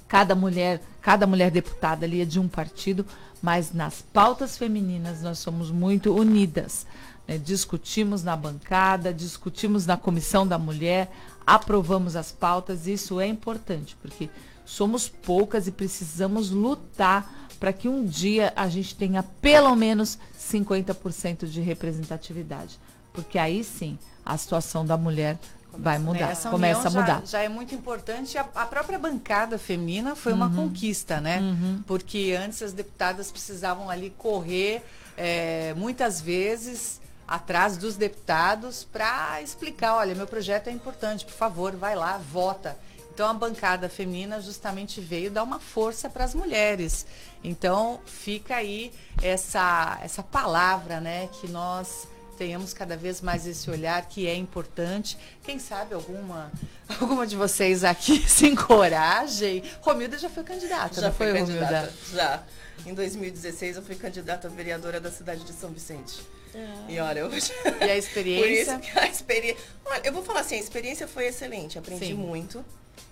[0.08, 3.04] Cada mulher, cada mulher deputada ali é de um partido,
[3.42, 6.86] mas nas pautas femininas nós somos muito unidas.
[7.26, 7.38] né?
[7.38, 11.10] Discutimos na bancada, discutimos na comissão da mulher,
[11.44, 12.86] aprovamos as pautas.
[12.86, 14.30] Isso é importante, porque
[14.64, 21.46] somos poucas e precisamos lutar para que um dia a gente tenha pelo menos 50%
[21.46, 22.78] de representatividade.
[23.16, 25.36] Porque aí sim a situação da mulher
[25.78, 27.20] vai mudar, Essa começa a mudar.
[27.20, 28.38] Já, já é muito importante.
[28.38, 30.68] A, a própria bancada feminina foi uma Uhum.
[30.68, 31.38] conquista, né?
[31.40, 31.82] Uhum.
[31.86, 34.82] Porque antes as deputadas precisavam ali correr
[35.18, 41.74] eh, muitas vezes atrás dos deputados para explicar, olha, meu projeto é importante, por favor,
[41.76, 42.76] vai lá, vota.
[43.12, 47.06] Então a bancada feminina justamente veio dar uma força para as mulheres.
[47.42, 48.92] Então fica aí
[49.22, 52.06] essa essa palavra, né, que nós
[52.36, 55.16] tenhamos cada vez mais esse olhar que é importante.
[55.42, 56.50] Quem sabe alguma
[57.00, 59.62] alguma de vocês aqui se encorajem.
[59.80, 61.92] Romilda já foi candidata, Já foi, candidata, Romilda?
[62.12, 62.42] já.
[62.84, 66.20] Em 2016 eu fui candidata a vereadora da cidade de São Vicente.
[66.54, 66.84] Ah.
[66.88, 67.30] E olha, eu...
[67.32, 68.78] E a experiência?
[68.78, 69.62] Por isso que a experiência...
[69.84, 72.14] Olha, eu vou falar assim, a experiência foi excelente, aprendi Sim.
[72.14, 72.64] muito.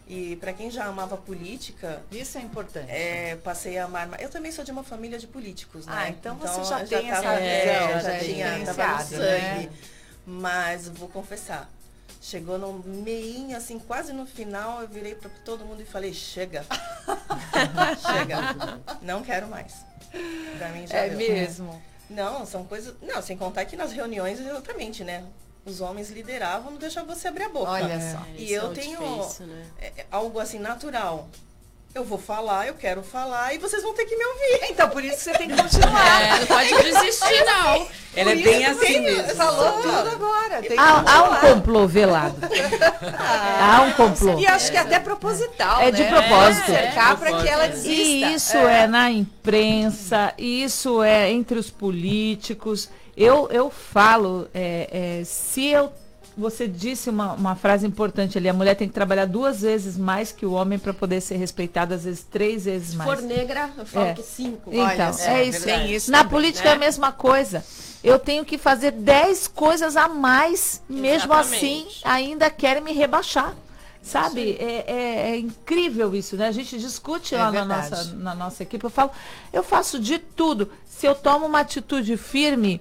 [0.07, 2.03] E para quem já amava política...
[2.13, 2.91] Isso é importante.
[2.91, 4.21] É, passei a amar...
[4.21, 5.93] Eu também sou de uma família de políticos, né?
[5.97, 9.67] Ah, então você já tem essa tava- é, já, já tinha, tava no diferenciado, sangue.
[9.67, 9.71] né?
[10.27, 11.71] Mas vou confessar,
[12.21, 16.65] chegou no meinho, assim, quase no final, eu virei para todo mundo e falei, chega.
[18.01, 18.81] chega.
[19.03, 19.75] Não quero mais.
[20.59, 21.19] Pra mim já É deu.
[21.19, 21.83] mesmo?
[22.11, 22.95] Não, são coisas.
[23.03, 25.25] Não, sem contar que nas reuniões, exatamente, né?
[25.67, 27.71] Os homens lideravam, não deixavam você abrir a boca.
[27.71, 28.23] Olha só.
[28.37, 29.63] E Isso é eu o tenho difícil, né?
[29.81, 31.29] é, é, algo assim natural.
[31.95, 34.71] Eu vou falar, eu quero falar e vocês vão ter que me ouvir.
[34.71, 36.23] Então, por isso que você tem que continuar.
[36.23, 37.87] É, não pode desistir, não.
[38.17, 39.37] Ela é bem assim tem- mesmo.
[39.37, 40.61] Falou tudo agora.
[40.77, 42.37] Há, há um complô velado.
[43.61, 44.39] há um complô.
[44.41, 45.81] E acho que é até proposital.
[45.81, 46.09] É de né?
[46.11, 46.67] propósito.
[46.67, 47.93] Cercar para que ela desista.
[47.93, 48.87] E isso é.
[48.89, 52.91] na imprensa, isso é entre os políticos.
[53.17, 55.93] Eu, eu falo, é, é, se eu.
[56.37, 60.33] Você disse uma, uma frase importante ali, a mulher tem que trabalhar duas vezes mais
[60.33, 63.09] que o homem para poder ser respeitada, às vezes três vezes Se mais.
[63.09, 64.15] for negra, eu falo É.
[64.15, 64.69] que cinco.
[64.73, 65.63] Então, Olha só, é isso.
[65.65, 66.71] tem isso Na também, política né?
[66.73, 67.65] é a mesma coisa.
[68.03, 73.55] Eu tenho que fazer 10 coisas a mais, mesmo assim, ainda querem me rebaixar.
[74.03, 74.57] Sabe?
[74.61, 76.49] É, é- é incrível isso, né?
[76.49, 78.85] A gente discute É lá na nossa, na nossa equipe.
[78.85, 79.11] Eu falo,
[79.53, 80.69] eu faço de tudo.
[80.85, 82.81] Se eu tomo uma atitude firme,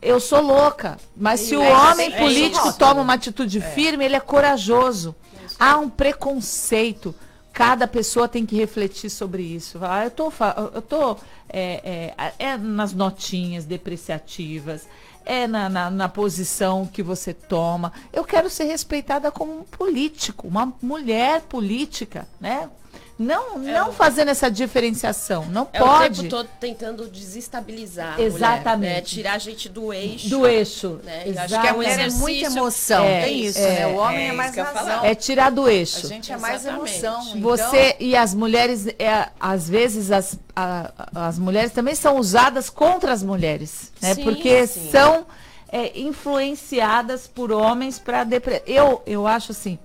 [0.00, 0.98] eu sou louca.
[1.16, 5.14] Mas se o é homem é político toma uma atitude firme, ele é corajoso.
[5.58, 7.14] Há um preconceito.
[7.52, 9.78] Cada pessoa tem que refletir sobre isso.
[9.82, 10.32] Ah, eu tô,
[10.74, 11.16] eu tô
[11.48, 14.86] é, é, é nas notinhas depreciativas,
[15.24, 17.92] é na, na, na posição que você toma.
[18.12, 22.70] Eu quero ser respeitada como um político, uma mulher política, né?
[23.18, 25.44] Não, não fazendo essa diferenciação.
[25.46, 26.18] Não É o pode.
[26.22, 28.14] tempo todo tentando desestabilizar.
[28.16, 28.76] a Exatamente.
[28.78, 29.00] Mulher, né?
[29.00, 30.28] Tirar a gente do eixo.
[30.28, 31.00] Do eixo.
[31.02, 31.24] Né?
[31.36, 33.04] Acho que é um mulher é muita emoção.
[33.04, 33.86] É, tem isso, é, né?
[33.88, 35.04] O homem é é, mais razão.
[35.04, 36.06] É tirar do eixo.
[36.06, 36.94] A gente é mais Exatamente.
[37.04, 37.22] emoção.
[37.30, 42.18] então- Você e as mulheres, é, às vezes as, a- a- as mulheres também são
[42.18, 44.14] usadas contra as mulheres, né?
[44.14, 44.90] Sim, Porque sim.
[44.92, 45.26] são
[45.70, 48.62] é, influenciadas por homens para depre...
[48.66, 49.78] eu eu acho assim,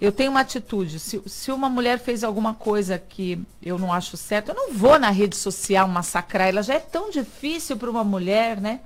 [0.00, 0.98] eu tenho uma atitude.
[0.98, 4.98] Se, se uma mulher fez alguma coisa que eu não acho certo, eu não vou
[4.98, 6.48] na rede social massacrar.
[6.48, 8.80] Ela já é tão difícil para uma mulher, né?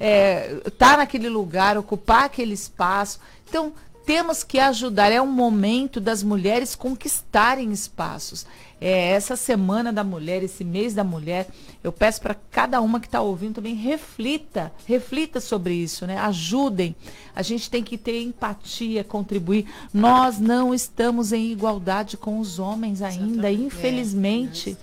[0.00, 3.20] É, tá naquele lugar, ocupar aquele espaço.
[3.48, 3.72] Então,
[4.04, 5.12] temos que ajudar.
[5.12, 8.46] É um momento das mulheres conquistarem espaços.
[8.80, 11.48] É essa semana da mulher, esse mês da mulher,
[11.82, 16.18] eu peço para cada uma que está ouvindo também reflita, reflita sobre isso, né?
[16.18, 16.94] Ajudem.
[17.34, 19.66] A gente tem que ter empatia, contribuir.
[19.92, 24.76] Nós não estamos em igualdade com os homens ainda, infelizmente.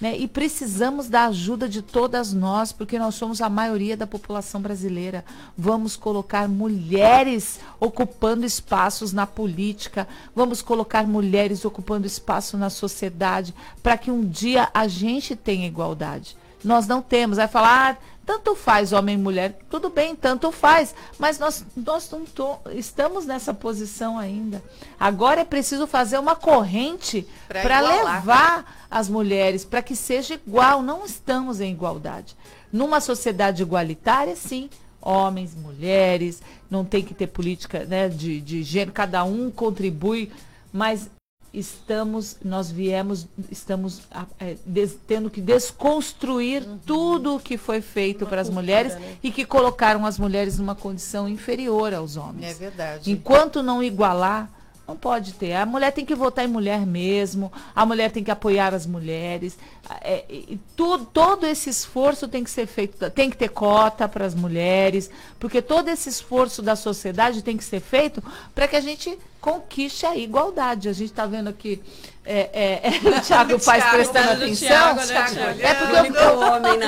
[0.00, 0.16] Né?
[0.16, 5.24] E precisamos da ajuda de todas nós, porque nós somos a maioria da população brasileira.
[5.56, 13.98] Vamos colocar mulheres ocupando espaços na política, vamos colocar mulheres ocupando espaço na sociedade, para
[13.98, 16.36] que um dia a gente tenha igualdade.
[16.62, 17.38] Nós não temos.
[17.38, 19.58] Vai falar, ah, tanto faz homem e mulher.
[19.70, 20.94] Tudo bem, tanto faz.
[21.18, 24.62] Mas nós, nós não tô, estamos nessa posição ainda.
[25.00, 30.82] Agora é preciso fazer uma corrente para levar as mulheres para que seja igual.
[30.82, 32.36] Não estamos em igualdade.
[32.72, 34.68] Numa sociedade igualitária, sim.
[35.00, 40.30] Homens, mulheres, não tem que ter política né, de, de gênero, cada um contribui,
[40.72, 41.08] mas
[41.54, 44.02] estamos, nós viemos, estamos
[44.38, 49.16] é, des- tendo que desconstruir tudo o que foi feito para as mulheres né?
[49.22, 52.44] e que colocaram as mulheres numa condição inferior aos homens.
[52.50, 53.10] É verdade.
[53.10, 54.50] Enquanto não igualar,
[54.88, 55.52] não pode ter.
[55.52, 59.58] A mulher tem que votar em mulher mesmo, a mulher tem que apoiar as mulheres.
[60.00, 64.24] É, e tudo, todo esse esforço tem que ser feito, tem que ter cota para
[64.24, 68.24] as mulheres, porque todo esse esforço da sociedade tem que ser feito
[68.54, 70.88] para que a gente conquiste a igualdade.
[70.88, 71.82] A gente está vendo aqui
[72.24, 74.68] é, é, é, o Thiago faz Thiago, prestando atenção.
[74.68, 76.80] Thiago, né, é, porque eu, homem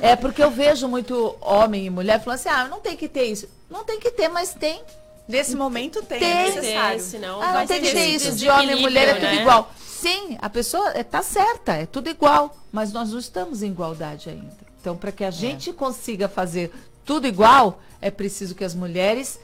[0.00, 3.24] é porque eu vejo muito homem e mulher falando assim, ah, não tem que ter
[3.24, 3.46] isso.
[3.70, 4.82] Não tem que ter, mas tem.
[5.28, 6.30] Nesse momento tem, Tem.
[6.32, 6.98] é necessário.
[7.00, 9.40] Tem, senão Ah, não tem que ter isso de homem e mulher, é tudo né?
[9.42, 9.70] igual.
[9.86, 14.30] Sim, a pessoa é, tá certa, é tudo igual, mas nós não estamos em igualdade
[14.30, 14.56] ainda.
[14.80, 16.72] Então, para que a gente consiga fazer
[17.04, 19.38] tudo igual, é preciso que as mulheres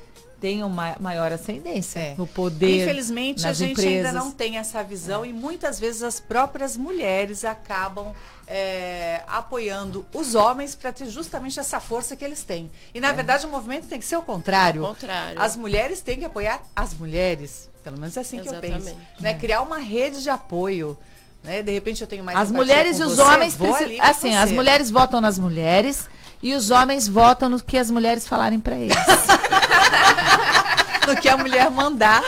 [0.45, 2.14] tenham ma- maior ascendência É.
[2.18, 2.82] no poder.
[2.82, 3.95] Infelizmente, nas a gente empresas.
[4.09, 8.12] ainda não tem essa visão e muitas vezes as próprias mulheres acabam
[8.47, 12.70] é, apoiando os homens para ter justamente essa força que eles têm.
[12.92, 14.84] E, na verdade, o movimento tem que ser o contrário.
[14.84, 15.40] Ao contrário.
[15.40, 17.70] As mulheres têm que apoiar as mulheres.
[17.82, 18.76] Pelo menos é assim que eu penso.
[18.88, 18.99] Exatamente.
[19.20, 19.32] Né?
[19.34, 20.95] Criar uma rede de apoio.
[21.42, 21.62] Né?
[21.62, 23.97] De repente eu tenho mais As mulheres e os você, homens precisam.
[24.05, 24.55] Assim, as você.
[24.55, 26.07] mulheres votam nas mulheres
[26.45, 28.97] e os homens votam no que as mulheres falarem para eles.
[31.07, 32.22] No que a mulher mandar.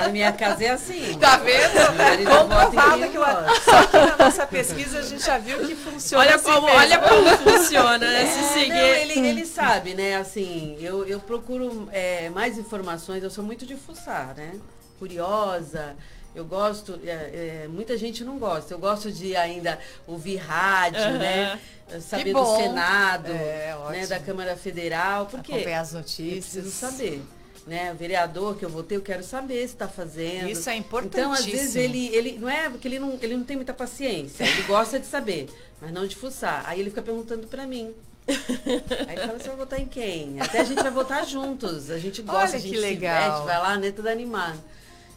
[0.00, 1.18] Na minha casa é assim.
[1.20, 2.26] Tá vendo?
[2.26, 6.36] Comprovado que o- Só que na nossa pesquisa a gente já viu que funciona Olha
[6.36, 6.80] assim como, mesmo.
[6.80, 7.28] olha como
[7.58, 8.24] funciona, né?
[8.26, 8.68] Se É, seguir.
[8.70, 10.16] não, ele, ele sabe, né?
[10.16, 14.52] Assim, eu, eu procuro é, mais informações, eu sou muito de fuçar, né?
[14.98, 15.94] Curiosa.
[16.34, 18.72] Eu gosto, é, é, muita gente não gosta.
[18.72, 21.18] Eu gosto de ainda ouvir rádio, Aham.
[21.18, 21.60] né?
[22.00, 22.56] Saber do.
[22.56, 24.06] Senado, É, né?
[24.06, 25.26] Da Câmara Federal.
[25.26, 26.44] Porque Acompanhar as eu notícias.
[26.44, 27.22] preciso saber.
[27.64, 30.48] Né, o vereador que eu votei, eu quero saber se está fazendo.
[30.48, 33.54] Isso é Então, às vezes, ele, ele não é porque ele não, ele não tem
[33.54, 35.48] muita paciência, ele gosta de saber,
[35.80, 36.64] mas não de fuçar.
[36.66, 37.94] Aí ele fica perguntando para mim.
[38.26, 40.40] Aí ele fala, você vai votar em quem?
[40.40, 41.88] Até a gente vai votar juntos.
[41.88, 43.22] A gente gosta, Olha a gente que legal.
[43.22, 44.58] se veste, vai lá, né, tudo animado.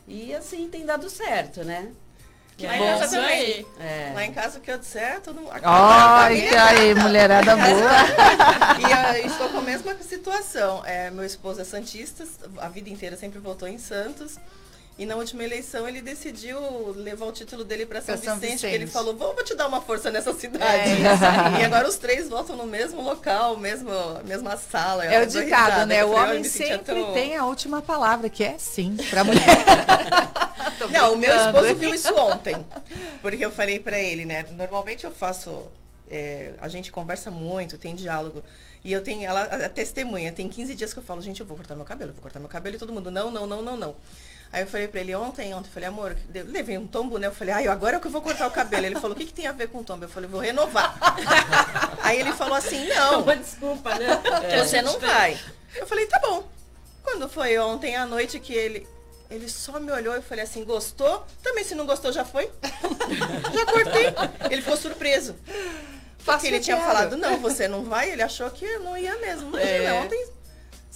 [0.08, 1.90] E assim tem dado certo, né?
[2.58, 2.86] Que Lá em bom.
[2.86, 3.30] casa Isso também.
[3.30, 3.68] aí.
[3.82, 4.12] É.
[4.14, 5.20] Lá em casa o que eu disser.
[5.64, 7.92] Ai, que aí, mulherada boa.
[8.80, 10.82] e eu estou com a mesma situação.
[10.86, 12.26] É, meu esposo é Santista,
[12.60, 14.38] a vida inteira sempre votou em Santos.
[14.98, 16.58] E na última eleição ele decidiu
[16.96, 18.62] levar o título dele para São, Pra São Vicente, Vicente.
[18.62, 20.90] porque ele falou, vou te dar uma força nessa cidade.
[20.90, 23.90] É, e agora os três votam no mesmo local, mesmo,
[24.24, 25.04] mesma sala.
[25.06, 26.06] É o ditado, risada, né?
[26.06, 29.42] O falei, "Eu homem sempre tão- tem a última palavra, que é sim, pra mulher.
[30.92, 32.66] Não, o meu esposo viu isso ontem.
[33.22, 34.46] Porque eu falei pra ele, né?
[34.52, 35.64] Normalmente eu faço.
[36.10, 38.44] é, a gente conversa muito, tem diálogo.
[38.84, 41.58] E eu tenho, ela a testemunha, tem 15 dias que eu falo, gente, eu vou
[41.58, 43.76] cortar meu cabelo, eu vou cortar meu cabelo e todo mundo, não, não, não, não,
[43.76, 43.96] não.
[44.54, 47.28] Aí eu falei pra ele ontem, ontem, eu falei, amor, eu levei um tombo, né?
[47.28, 48.86] Eu falei, ai, agora é que eu vou cortar o cabelo.
[48.86, 50.06] Ele falou, o que, que tem a ver com tombo?
[50.06, 50.96] Eu falei, vou renovar.
[52.02, 53.22] Aí ele falou assim, não.
[53.24, 54.08] Uma desculpa, né?
[54.64, 55.38] Você não vai.
[55.76, 56.48] Eu falei, tá bom.
[57.04, 58.88] Quando foi ontem à noite que ele.
[59.30, 61.26] Ele só me olhou e falei assim, gostou?
[61.44, 62.50] Também se não gostou, já foi?
[63.54, 64.14] já cortei.
[64.52, 65.36] Ele ficou surpreso.
[66.24, 69.50] Porque ele tinha falado, não, você não vai, ele achou que eu não ia mesmo.
[69.50, 69.94] Imagina, É.
[69.94, 70.28] ontem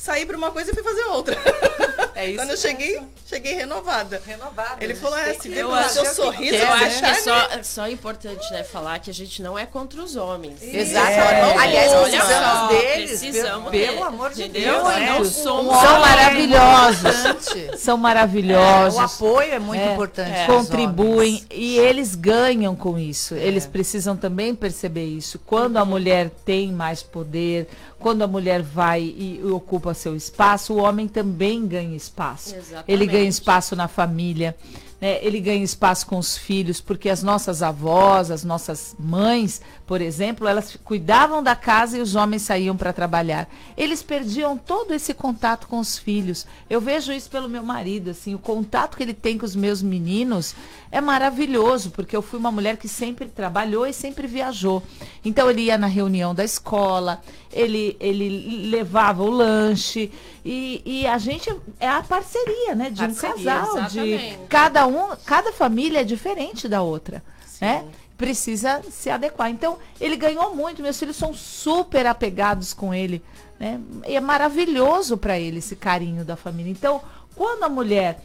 [0.02, 1.38] saí pra uma coisa e fui fazer outra.
[2.16, 4.22] É isso Quando eu cheguei, cheguei renovada.
[4.26, 4.84] Renovada.
[4.84, 7.48] Ele falou, é, se Eu acho seu que sorriso, Eu acho que é só, né?
[7.60, 10.62] é só importante, né, falar que a gente não é contra os homens.
[10.62, 11.08] Exato.
[11.12, 11.58] É.
[11.58, 13.20] Aliás, precisamos deles.
[13.22, 14.50] precisamos pelo, pelo amor de?
[14.50, 14.84] Deus.
[14.88, 15.10] né?
[15.12, 17.80] Não Um somos São homem maravilhosos.
[17.80, 19.00] São É, maravilhosos.
[19.00, 20.32] o apoio é muito É, importante.
[20.32, 20.46] é.
[20.46, 23.34] contribuem e eles ganham com isso.
[23.36, 25.40] Eles precisam também perceber isso.
[25.46, 27.68] Quando a mulher tem mais poder,
[28.00, 32.56] quando a mulher vai e, ocupa seu espaço, o homem também ganha espaço.
[32.56, 32.86] Exatamente.
[32.88, 34.56] Ele ganha espaço na família,
[35.00, 35.24] né?
[35.24, 40.48] ele ganha espaço com os filhos, porque as nossas avós, as nossas mães, por exemplo,
[40.48, 43.50] elas cuidavam da casa e os homens saíam para trabalhar.
[43.76, 46.46] Eles perdiam todo esse contato com os filhos.
[46.70, 49.82] Eu vejo isso pelo meu marido, assim, o contato que ele tem com os meus
[49.82, 50.56] meninos
[50.92, 54.84] é maravilhoso, porque eu fui uma mulher que sempre trabalhou e sempre viajou.
[55.24, 57.22] Então ele ia na reunião da escola,
[57.52, 60.12] ele, ele levava o lanche
[60.44, 64.40] e, e a gente é a parceria, né, de Parceria, um casal, de exatamente.
[64.48, 64.89] cada um,
[65.26, 67.24] cada família é diferente da outra,
[67.60, 67.86] né?
[68.18, 69.50] Precisa se adequar.
[69.50, 73.24] Então, ele ganhou muito, meus filhos são super apegados com ele,
[73.60, 73.80] né?
[74.08, 76.72] E é maravilhoso para ele esse carinho da família.
[76.72, 77.02] Então,
[77.36, 78.22] quando a mulher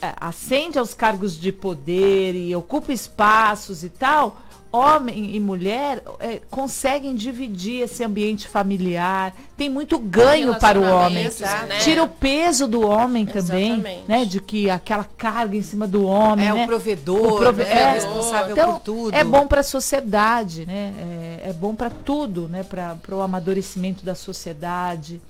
[0.00, 4.42] é, ascende aos cargos de poder e ocupa espaços e tal,
[4.76, 9.34] homem e mulher é, conseguem dividir esse ambiente familiar.
[9.56, 11.24] Tem muito ganho para o homem.
[11.24, 11.78] Né?
[11.80, 14.04] Tira o peso do homem também, Exatamente.
[14.06, 14.24] né?
[14.24, 16.64] De que aquela carga em cima do homem, É né?
[16.64, 17.82] o provedor, prove- né?
[17.82, 19.14] é, o responsável então, por tudo.
[19.14, 20.92] É bom para a sociedade, né?
[21.44, 22.62] É, é bom para tudo, né?
[22.62, 25.20] Para o amadurecimento da sociedade.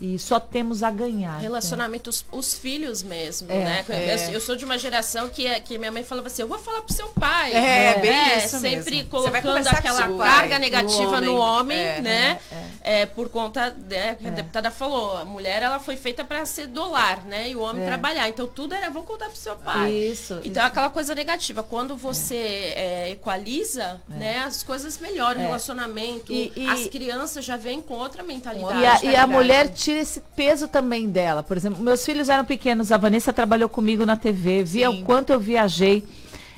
[0.00, 1.38] E só temos a ganhar.
[1.38, 3.84] Relacionamentos, os filhos mesmo, É, né?
[3.88, 4.14] é.
[4.28, 6.58] Eu, eu sou de uma geração que, é- que minha mãe falava assim, eu vou
[6.58, 7.52] falar pro seu pai.
[7.52, 9.10] É, bem É, isso Sempre mesmo.
[9.10, 11.78] Colocando aquela carga no negativa no homem, homem.
[11.78, 12.38] É, né?
[12.82, 16.66] É, por conta, né, que a deputada falou, a mulher ela foi feita para ser
[16.66, 17.50] dolar, né?
[17.50, 17.86] E o homem É.
[17.86, 18.26] trabalhar.
[18.28, 19.90] Então tudo era, vou contar pro seu pai.
[19.92, 20.40] Isso.
[20.44, 21.62] Então aquela coisa negativa.
[21.62, 25.46] Quando você é, equaliza, né, as coisas melhoram, o É.
[25.46, 26.32] relacionamento.
[26.32, 29.04] E- e- as crianças já vêm com outra mentalidade.
[29.04, 31.42] E a, e a mulher tira esse peso também dela.
[31.42, 35.02] Por exemplo, meus filhos eram pequenos, a Vanessa trabalhou comigo na TV, via Sim.
[35.02, 36.04] o quanto eu viajei.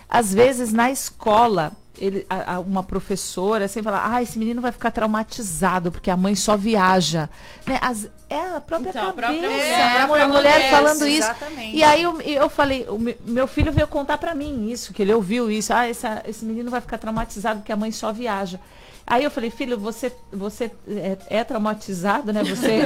[0.08, 4.70] Às vezes na escola, ele, a- a- uma professora sempre fala, ah, esse menino vai
[4.72, 7.30] ficar traumatizado, porque a mãe só viaja.
[7.66, 7.78] Né?
[7.80, 11.06] As- é a própria Então, a cabeça, própria mulher, a a mulher, mulher mulher, falando
[11.06, 11.18] isso.
[11.28, 11.76] exatamente.
[11.76, 15.00] E aí eu, eu falei, o me- meu filho veio contar pra mim isso, que
[15.02, 15.72] ele ouviu isso.
[15.72, 18.60] Ah, essa- esse menino vai ficar traumatizado porque a mãe só viaja.
[19.06, 22.42] Aí eu falei, filho, você, você é, é traumatizado, né?
[22.44, 22.82] Você,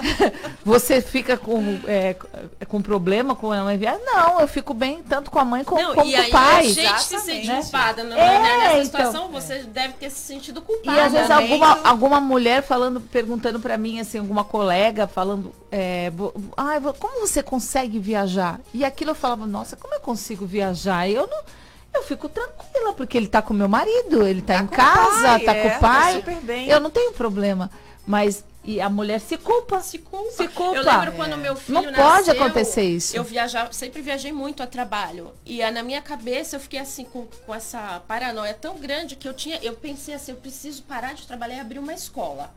[0.64, 2.14] você fica com, é,
[2.66, 4.00] com problema com a mãe viajar?
[4.04, 6.32] Não, eu fico bem tanto com a mãe como, Não, como e com aí o
[6.32, 6.58] pai.
[6.58, 8.56] a gente se sente culpada não, É, né?
[8.58, 8.84] nessa então.
[8.84, 11.04] situação, você deve ter se sentido E culpada.
[11.04, 11.34] às vezes né?
[11.34, 16.32] alguma, alguma mulher falando, perguntando pra mim, assim, alguma colega falando, é, vo-
[16.98, 18.60] como você consegue viajar?
[18.72, 21.08] E aquilo eu falava, nossa, como eu consigo viajar?
[21.08, 21.38] Eu não,
[21.94, 25.22] eu fico tranquila, porque ele tá com meu marido, ele tá, em com o casa,
[25.22, 26.14] pai, tá é, com tá o pai.
[26.14, 26.68] super bem.
[26.68, 27.70] Eu não tenho problema.
[28.06, 29.80] Mas e a mulher se culpa.
[29.80, 30.30] Se culpa.
[30.30, 30.76] Se culpa.
[30.76, 33.16] Eu lembro quando meu filho Não pode nasceu, acontecer isso.
[33.16, 35.32] Eu viajava, sempre viajei muito a trabalho.
[35.44, 39.26] E ah, na minha cabeça eu fiquei assim com, com essa paranoia tão grande que
[39.26, 42.52] eu tinha, eu pensei assim, eu preciso parar de trabalhar e abrir uma escola.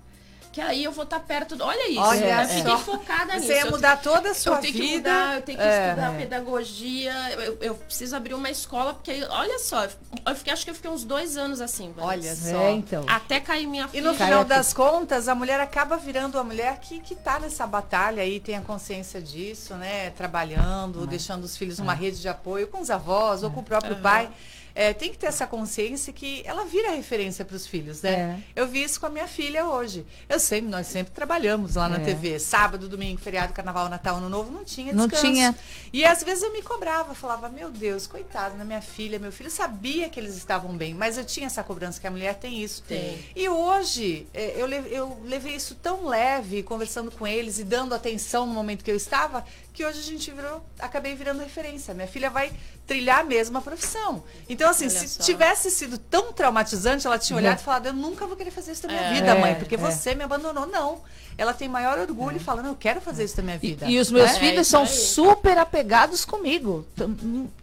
[0.55, 1.65] Que aí eu vou estar perto do.
[1.65, 2.77] Olha isso, Olha eu fiquei só.
[2.77, 3.47] focada nisso.
[3.47, 5.09] Você ia mudar toda a sua eu tenho que vida.
[5.11, 5.89] mudar, eu tenho que É.
[5.89, 10.63] estudar pedagogia, eu, eu preciso abrir uma escola, porque aí, olha só, eu fiquei, acho
[10.63, 12.07] que eu fiquei uns dois anos assim, Vanessa.
[12.07, 12.67] Olha só.
[12.67, 13.03] É, então.
[13.05, 14.09] Até cair minha E filha.
[14.09, 18.23] no final das contas, a mulher acaba virando a mulher que, que tá nessa batalha
[18.23, 20.11] aí, tem a consciência disso, né?
[20.11, 23.97] Trabalhando, deixando os filhos numa rede de apoio com os avós ou com o próprio
[23.97, 24.29] pai.
[24.75, 28.43] É, tem que ter essa consciência que ela vira referência para os filhos, né?
[28.53, 30.05] Eu vi isso com a minha filha hoje.
[30.27, 31.99] Eu sempre, nós sempre trabalhamos lá na É.
[31.99, 32.37] TV.
[32.39, 35.33] Sábado, domingo, feriado, carnaval, Natal, Ano Novo, não tinha Não descanso.
[35.33, 35.55] tinha.
[35.93, 39.49] E às vezes eu me cobrava, falava, meu Deus, coitado da minha filha, meu filho
[39.49, 42.83] sabia que eles estavam bem, mas eu tinha essa cobrança que a mulher tem isso.
[42.83, 43.17] Tem.
[43.33, 48.45] E hoje, é, eu, eu levei isso tão leve, conversando com eles e dando atenção
[48.45, 49.45] no momento que eu estava,
[49.75, 51.93] que hoje a gente virou, acabei virando referência.
[51.93, 52.49] Minha filha vai
[52.87, 54.23] trilhar a mesma profissão.
[54.47, 55.23] Então, assim, Olha se só.
[55.23, 57.61] tivesse sido tão traumatizante, ela tinha olhado É.
[57.61, 59.13] e falado, eu nunca vou querer fazer isso da minha É.
[59.13, 59.77] vida, É, mãe, porque é.
[59.77, 60.65] você me abandonou.
[60.65, 61.01] Não.
[61.37, 63.85] Ela tem maior orgulho e fala, não, eu quero fazer isso da minha vida.
[63.85, 64.39] E os meus né?
[64.39, 66.85] filhos É são super apegados comigo.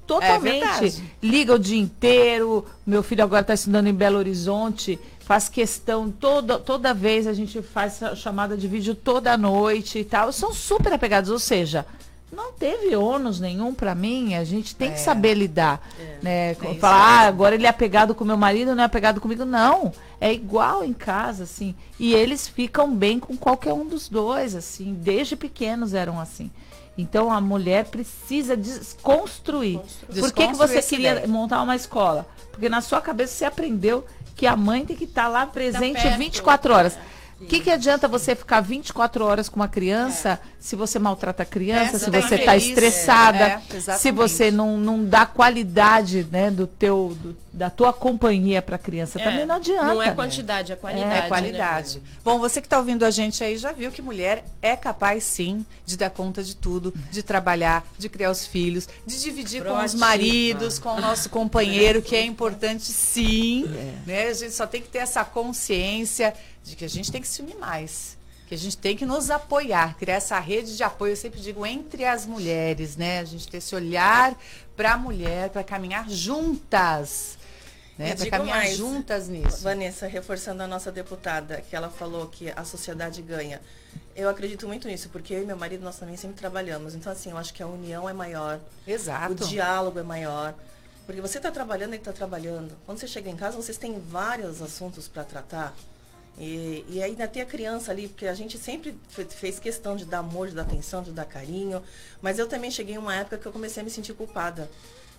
[0.06, 1.02] Totalmente.
[1.22, 2.66] Liga o dia inteiro.
[2.86, 4.98] Meu filho agora está estudando em Belo Horizonte.
[5.24, 10.32] Faz questão, toda, toda vez a gente faz chamada de vídeo toda noite e tal.
[10.32, 11.30] São super apegados.
[11.30, 11.86] Ou seja,
[12.32, 14.34] não teve ônus nenhum para mim.
[14.34, 15.86] A gente tem que saber lidar.
[16.22, 16.52] Né?
[16.52, 19.44] É Falar, ah, agora ele é apegado com meu marido, não é apegado comigo.
[19.44, 19.92] Não.
[20.20, 21.74] É igual em casa, assim.
[21.98, 24.94] E eles ficam bem com qualquer um dos dois, assim.
[24.94, 26.50] Desde pequenos eram assim.
[26.96, 29.80] Então a mulher precisa desconstruir.
[30.06, 31.28] Por que, que você queria ideia.
[31.28, 32.26] montar uma escola?
[32.50, 34.04] Porque na sua cabeça você aprendeu
[34.42, 36.18] que a mãe tem que estar lá presente perto.
[36.18, 36.98] 24 horas.
[37.40, 41.46] O que, que adianta você ficar 24 horas com uma criança se você maltrata a
[41.46, 43.60] criança, É, se você tá você está estressada, É,
[43.98, 48.78] se você não, não dá qualidade né, do teu, do- da tua companhia para a
[48.78, 49.20] criança.
[49.20, 49.84] É, Também não adianta.
[49.84, 50.14] Não é né?
[50.14, 51.18] quantidade, é qualidade.
[51.18, 52.02] É qualidade.
[52.24, 55.64] Bom, você que está ouvindo a gente aí já viu que mulher é capaz sim
[55.84, 59.74] de dar conta de tudo, de trabalhar, de criar os filhos, de dividir com os
[59.74, 59.98] Proativa.
[59.98, 63.66] maridos, com o nosso companheiro, que é importante sim.
[63.66, 63.94] É.
[64.06, 64.28] Né?
[64.28, 66.32] A gente só tem que ter essa consciência
[66.64, 68.16] de que a gente tem que se unir mais.
[68.48, 71.66] Que a gente tem que nos apoiar, criar essa rede de apoio, eu sempre digo,
[71.66, 73.20] entre as mulheres, né?
[73.20, 74.34] A gente ter esse olhar
[74.76, 77.38] para a mulher, para caminhar juntas.
[77.98, 78.14] Né?
[78.16, 79.62] Para caminhar mais, juntas nisso.
[79.62, 83.60] Vanessa, reforçando a nossa deputada, que ela falou que a sociedade ganha.
[84.16, 86.94] Eu acredito muito nisso, porque eu e meu marido, nós também sempre trabalhamos.
[86.94, 88.58] Então, assim, eu acho que a união é maior.
[88.86, 89.32] Exato.
[89.44, 90.54] O diálogo é maior.
[91.04, 92.74] Porque você está trabalhando, ele está trabalhando.
[92.86, 95.74] Quando você chega em casa, vocês têm vários assuntos para tratar.
[96.38, 100.06] E, e ainda tem a criança ali, porque a gente sempre fe- fez questão de
[100.06, 101.82] dar amor, de dar atenção, de dar carinho.
[102.22, 104.70] Mas eu também cheguei em uma época que eu comecei a me sentir culpada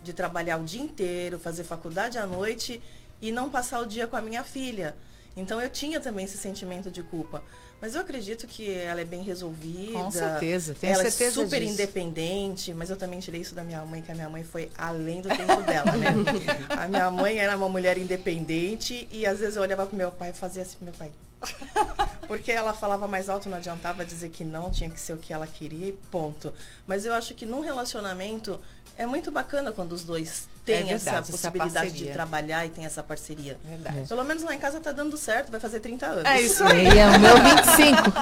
[0.03, 2.81] de trabalhar o dia inteiro, fazer faculdade à noite
[3.21, 4.95] e não passar o dia com a minha filha.
[5.35, 7.41] Então eu tinha também esse sentimento de culpa.
[7.81, 9.91] Mas eu acredito que ela é bem resolvida.
[9.91, 11.73] Com certeza, tenho ela certeza é super disso.
[11.73, 15.19] independente, mas eu também tirei isso da minha mãe, que a minha mãe foi além
[15.19, 16.07] do tempo dela, né?
[16.69, 20.29] a minha mãe era uma mulher independente e às vezes eu olhava pro meu pai
[20.29, 21.11] e fazia assim pro meu pai.
[22.25, 25.33] Porque ela falava mais alto, não adiantava dizer que não, tinha que ser o que
[25.33, 26.53] ela queria e ponto.
[26.87, 28.61] Mas eu acho que num relacionamento
[28.97, 32.13] é muito bacana quando os dois têm É verdade, essa essa possibilidade de parceria.
[32.13, 33.57] trabalhar e tem essa parceria.
[33.63, 34.07] Verdade.
[34.07, 36.25] Pelo menos lá em casa tá dando certo, vai fazer 30 anos.
[36.25, 36.87] É isso aí.
[36.87, 38.13] É o meu 25.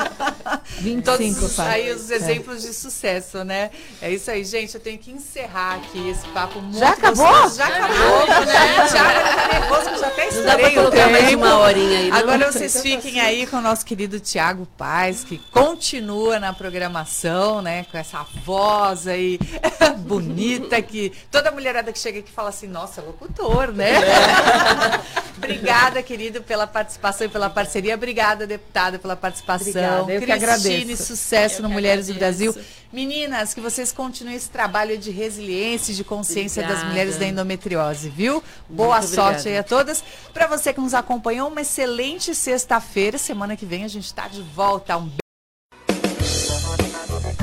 [0.79, 1.01] 25
[1.39, 2.15] Todos aí os É.
[2.15, 3.69] exemplos de sucesso, né?
[4.01, 4.75] É isso aí, gente.
[4.75, 7.25] Eu tenho que encerrar aqui esse papo muito Já acabou?
[7.27, 7.55] gostoso.
[7.57, 8.75] Já acabou, né?
[8.75, 11.37] Ele tá nervoso, que já até estourei o colocar mais tempo.
[11.45, 12.11] uma horinha aí?
[12.11, 17.85] Agora vocês fiquem aí com o nosso querido Tiago Paz, que continua na programação, né?
[17.91, 19.39] Com essa voz aí
[19.99, 23.91] bonita que toda mulherada que chega aqui fala assim, nossa, locutor, né?
[25.37, 27.95] Obrigada, querido, pela participação e pela parceria.
[27.95, 30.01] Obrigada, deputada, pela participação.
[30.03, 31.05] Obrigada, eu que Cristine, agradeço.
[31.05, 32.53] sucesso Eu no que Mulheres do agradeço.
[32.53, 32.65] Brasil.
[32.93, 36.89] Meninas, que vocês continuem esse trabalho de resiliência e de consciência das Obrigada.
[36.89, 38.43] mulheres da endometriose, viu?
[38.69, 39.49] Boa Muito sorte obrigada.
[39.49, 40.03] aí a todas.
[40.33, 43.17] Para você que nos acompanhou, uma excelente sexta-feira.
[43.17, 44.97] Semana que vem a gente está de volta.
[44.97, 45.09] Um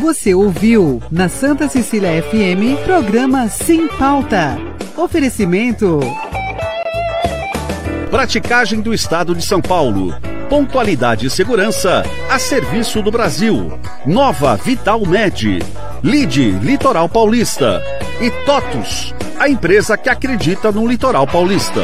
[0.01, 4.57] Você ouviu na Santa Cecília FM programa Sem Pauta.
[4.97, 5.99] Oferecimento.
[8.09, 10.15] Praticagem do Estado de São Paulo.
[10.49, 13.77] Pontualidade e segurança a serviço do Brasil.
[14.07, 15.59] Nova Vital Med.
[16.05, 17.83] Lide Litoral Paulista.
[18.21, 21.83] E TOTUS, a empresa que acredita no Litoral Paulista.